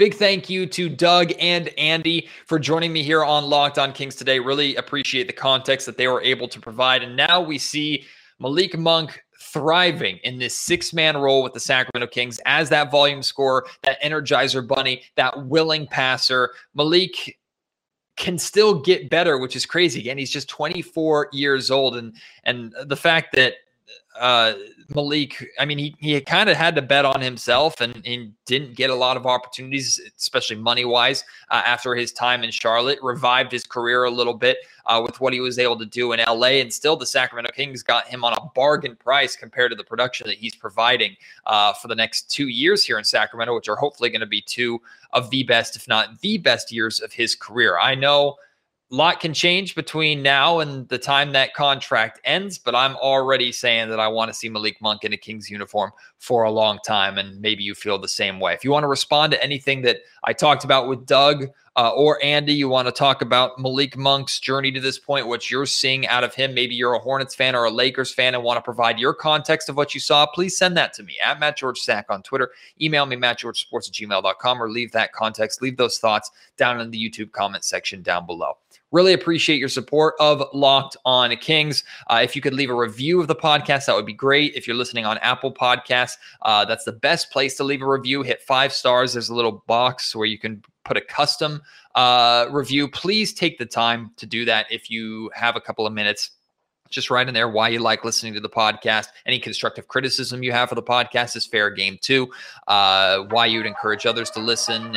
Big 0.00 0.14
thank 0.14 0.48
you 0.48 0.64
to 0.64 0.88
Doug 0.88 1.30
and 1.38 1.68
Andy 1.76 2.26
for 2.46 2.58
joining 2.58 2.90
me 2.90 3.02
here 3.02 3.22
on 3.22 3.44
Locked 3.44 3.78
On 3.78 3.92
Kings 3.92 4.14
today. 4.14 4.38
Really 4.38 4.74
appreciate 4.76 5.26
the 5.26 5.34
context 5.34 5.84
that 5.84 5.98
they 5.98 6.08
were 6.08 6.22
able 6.22 6.48
to 6.48 6.58
provide. 6.58 7.02
And 7.02 7.14
now 7.14 7.42
we 7.42 7.58
see 7.58 8.06
Malik 8.38 8.78
Monk 8.78 9.22
thriving 9.38 10.16
in 10.24 10.38
this 10.38 10.56
six 10.56 10.94
man 10.94 11.18
role 11.18 11.42
with 11.42 11.52
the 11.52 11.60
Sacramento 11.60 12.10
Kings 12.10 12.40
as 12.46 12.70
that 12.70 12.90
volume 12.90 13.22
scorer, 13.22 13.66
that 13.82 14.00
energizer 14.00 14.66
bunny, 14.66 15.02
that 15.16 15.46
willing 15.48 15.86
passer. 15.86 16.52
Malik 16.74 17.38
can 18.16 18.38
still 18.38 18.80
get 18.80 19.10
better, 19.10 19.36
which 19.36 19.54
is 19.54 19.66
crazy. 19.66 20.00
Again, 20.00 20.16
he's 20.16 20.32
just 20.32 20.48
24 20.48 21.28
years 21.34 21.70
old. 21.70 21.98
And, 21.98 22.14
and 22.44 22.74
the 22.86 22.96
fact 22.96 23.34
that 23.34 23.56
uh, 24.18 24.54
Malik, 24.94 25.46
I 25.58 25.64
mean, 25.64 25.78
he, 25.78 25.94
he 25.98 26.20
kind 26.20 26.50
of 26.50 26.56
had 26.56 26.74
to 26.74 26.82
bet 26.82 27.04
on 27.04 27.20
himself 27.20 27.80
and, 27.80 28.02
and, 28.04 28.32
didn't 28.44 28.74
get 28.74 28.90
a 28.90 28.94
lot 28.94 29.16
of 29.16 29.26
opportunities, 29.26 30.00
especially 30.18 30.56
money 30.56 30.84
wise, 30.84 31.22
uh, 31.50 31.62
after 31.64 31.94
his 31.94 32.12
time 32.12 32.42
in 32.42 32.50
Charlotte. 32.50 32.98
Revived 33.00 33.52
his 33.52 33.64
career 33.64 34.04
a 34.04 34.10
little 34.10 34.34
bit 34.34 34.58
uh, 34.86 35.00
with 35.00 35.20
what 35.20 35.32
he 35.32 35.38
was 35.38 35.60
able 35.60 35.78
to 35.78 35.86
do 35.86 36.10
in 36.10 36.18
LA. 36.18 36.58
And 36.58 36.72
still, 36.72 36.96
the 36.96 37.06
Sacramento 37.06 37.52
Kings 37.54 37.84
got 37.84 38.08
him 38.08 38.24
on 38.24 38.32
a 38.32 38.40
bargain 38.56 38.96
price 38.96 39.36
compared 39.36 39.70
to 39.70 39.76
the 39.76 39.84
production 39.84 40.26
that 40.26 40.36
he's 40.36 40.56
providing 40.56 41.14
uh, 41.46 41.72
for 41.74 41.86
the 41.86 41.94
next 41.94 42.28
two 42.28 42.48
years 42.48 42.82
here 42.84 42.98
in 42.98 43.04
Sacramento, 43.04 43.54
which 43.54 43.68
are 43.68 43.76
hopefully 43.76 44.10
going 44.10 44.20
to 44.20 44.26
be 44.26 44.40
two 44.40 44.82
of 45.12 45.30
the 45.30 45.44
best, 45.44 45.76
if 45.76 45.86
not 45.86 46.20
the 46.20 46.36
best 46.38 46.72
years 46.72 46.98
of 47.00 47.12
his 47.12 47.36
career. 47.36 47.78
I 47.78 47.94
know 47.94 48.36
lot 48.90 49.20
can 49.20 49.32
change 49.32 49.74
between 49.76 50.22
now 50.22 50.58
and 50.58 50.88
the 50.88 50.98
time 50.98 51.32
that 51.32 51.54
contract 51.54 52.20
ends, 52.24 52.58
but 52.58 52.74
I'm 52.74 52.96
already 52.96 53.52
saying 53.52 53.88
that 53.90 54.00
I 54.00 54.08
want 54.08 54.30
to 54.30 54.34
see 54.34 54.48
Malik 54.48 54.80
Monk 54.80 55.04
in 55.04 55.12
a 55.12 55.16
Kings 55.16 55.48
uniform 55.48 55.92
for 56.18 56.42
a 56.42 56.50
long 56.50 56.80
time. 56.84 57.16
And 57.16 57.40
maybe 57.40 57.62
you 57.62 57.74
feel 57.74 57.98
the 57.98 58.08
same 58.08 58.40
way. 58.40 58.52
If 58.52 58.64
you 58.64 58.72
want 58.72 58.82
to 58.82 58.88
respond 58.88 59.32
to 59.32 59.42
anything 59.42 59.82
that 59.82 59.98
I 60.24 60.32
talked 60.32 60.64
about 60.64 60.88
with 60.88 61.06
Doug 61.06 61.46
uh, 61.76 61.90
or 61.90 62.22
Andy, 62.22 62.52
you 62.52 62.68
want 62.68 62.88
to 62.88 62.92
talk 62.92 63.22
about 63.22 63.60
Malik 63.60 63.96
Monk's 63.96 64.40
journey 64.40 64.72
to 64.72 64.80
this 64.80 64.98
point, 64.98 65.28
what 65.28 65.52
you're 65.52 65.66
seeing 65.66 66.08
out 66.08 66.24
of 66.24 66.34
him. 66.34 66.52
Maybe 66.52 66.74
you're 66.74 66.94
a 66.94 66.98
Hornets 66.98 67.36
fan 67.36 67.54
or 67.54 67.66
a 67.66 67.70
Lakers 67.70 68.12
fan 68.12 68.34
and 68.34 68.42
want 68.42 68.56
to 68.56 68.62
provide 68.62 68.98
your 68.98 69.14
context 69.14 69.68
of 69.68 69.76
what 69.76 69.94
you 69.94 70.00
saw. 70.00 70.26
Please 70.26 70.58
send 70.58 70.76
that 70.76 70.92
to 70.94 71.04
me 71.04 71.14
at 71.24 71.38
Matt 71.38 71.56
George 71.56 71.78
Sack 71.78 72.06
on 72.10 72.24
Twitter. 72.24 72.50
Email 72.80 73.06
me, 73.06 73.14
mattgeorgesports 73.14 73.88
at 73.88 73.94
gmail.com, 73.94 74.60
or 74.60 74.68
leave 74.68 74.90
that 74.92 75.12
context, 75.12 75.62
leave 75.62 75.76
those 75.76 75.98
thoughts 75.98 76.32
down 76.56 76.80
in 76.80 76.90
the 76.90 76.98
YouTube 76.98 77.30
comment 77.30 77.64
section 77.64 78.02
down 78.02 78.26
below. 78.26 78.56
Really 78.92 79.12
appreciate 79.12 79.58
your 79.58 79.68
support 79.68 80.14
of 80.18 80.42
Locked 80.52 80.96
On 81.04 81.34
Kings. 81.36 81.84
Uh, 82.08 82.20
if 82.22 82.34
you 82.34 82.42
could 82.42 82.54
leave 82.54 82.70
a 82.70 82.74
review 82.74 83.20
of 83.20 83.28
the 83.28 83.36
podcast, 83.36 83.86
that 83.86 83.94
would 83.94 84.06
be 84.06 84.12
great. 84.12 84.54
If 84.54 84.66
you're 84.66 84.76
listening 84.76 85.06
on 85.06 85.18
Apple 85.18 85.52
Podcasts, 85.52 86.16
uh, 86.42 86.64
that's 86.64 86.84
the 86.84 86.92
best 86.92 87.30
place 87.30 87.56
to 87.56 87.64
leave 87.64 87.82
a 87.82 87.88
review. 87.88 88.22
Hit 88.22 88.42
five 88.42 88.72
stars. 88.72 89.12
There's 89.12 89.28
a 89.28 89.34
little 89.34 89.62
box 89.66 90.14
where 90.14 90.26
you 90.26 90.38
can 90.38 90.62
put 90.84 90.96
a 90.96 91.00
custom 91.00 91.62
uh, 91.94 92.46
review. 92.50 92.88
Please 92.88 93.32
take 93.32 93.58
the 93.58 93.66
time 93.66 94.10
to 94.16 94.26
do 94.26 94.44
that 94.44 94.66
if 94.70 94.90
you 94.90 95.30
have 95.34 95.56
a 95.56 95.60
couple 95.60 95.86
of 95.86 95.92
minutes 95.92 96.30
just 96.90 97.08
write 97.08 97.28
in 97.28 97.34
there 97.34 97.48
why 97.48 97.68
you 97.68 97.78
like 97.78 98.04
listening 98.04 98.34
to 98.34 98.40
the 98.40 98.48
podcast. 98.48 99.06
Any 99.24 99.38
constructive 99.38 99.88
criticism 99.88 100.42
you 100.42 100.52
have 100.52 100.68
for 100.68 100.74
the 100.74 100.82
podcast 100.82 101.36
is 101.36 101.46
fair 101.46 101.70
game 101.70 101.98
too. 102.00 102.28
Uh, 102.66 103.20
why 103.30 103.46
you 103.46 103.58
would 103.58 103.66
encourage 103.66 104.06
others 104.06 104.30
to 104.32 104.40
listen. 104.40 104.96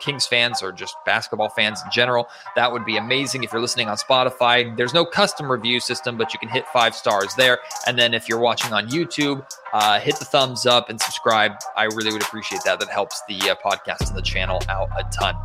Kings 0.00 0.26
fans 0.26 0.62
or 0.62 0.72
just 0.72 0.96
basketball 1.04 1.48
fans 1.48 1.80
in 1.84 1.90
general. 1.90 2.28
That 2.54 2.70
would 2.70 2.84
be 2.84 2.96
amazing. 2.96 3.44
If 3.44 3.52
you're 3.52 3.60
listening 3.60 3.88
on 3.88 3.96
Spotify, 3.96 4.76
there's 4.76 4.94
no 4.94 5.04
custom 5.04 5.50
review 5.50 5.80
system, 5.80 6.16
but 6.16 6.32
you 6.32 6.38
can 6.38 6.48
hit 6.48 6.66
five 6.72 6.94
stars 6.94 7.34
there. 7.36 7.58
And 7.86 7.98
then 7.98 8.14
if 8.14 8.28
you're 8.28 8.38
watching 8.38 8.72
on 8.72 8.88
YouTube, 8.88 9.46
uh, 9.72 10.00
hit 10.00 10.16
the 10.16 10.24
thumbs 10.24 10.66
up 10.66 10.90
and 10.90 11.00
subscribe. 11.00 11.52
I 11.76 11.84
really 11.84 12.12
would 12.12 12.22
appreciate 12.22 12.62
that. 12.64 12.80
That 12.80 12.88
helps 12.88 13.22
the 13.28 13.38
uh, 13.50 13.54
podcast 13.56 14.08
and 14.08 14.16
the 14.16 14.22
channel 14.22 14.62
out 14.68 14.88
a 14.96 15.04
ton. 15.12 15.36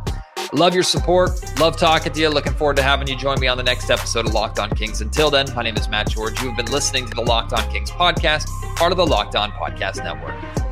Love 0.52 0.74
your 0.74 0.82
support. 0.82 1.30
Love 1.58 1.78
talking 1.78 2.12
to 2.12 2.20
you. 2.20 2.28
Looking 2.28 2.52
forward 2.52 2.76
to 2.76 2.82
having 2.82 3.08
you 3.08 3.16
join 3.16 3.40
me 3.40 3.46
on 3.46 3.56
the 3.56 3.62
next 3.62 3.88
episode 3.90 4.26
of 4.26 4.34
Locked 4.34 4.58
On 4.58 4.68
Kings. 4.70 5.00
Until 5.00 5.30
then, 5.30 5.46
my 5.54 5.62
name 5.62 5.76
is 5.76 5.88
Matt 5.88 6.10
George. 6.10 6.40
You 6.42 6.48
have 6.48 6.56
been 6.56 6.72
listening 6.72 7.06
to 7.06 7.14
the 7.14 7.22
Locked 7.22 7.54
On 7.54 7.70
Kings 7.70 7.90
podcast, 7.90 8.46
part 8.76 8.92
of 8.92 8.98
the 8.98 9.06
Locked 9.06 9.34
On 9.34 9.50
Podcast 9.52 10.04
Network. 10.04 10.71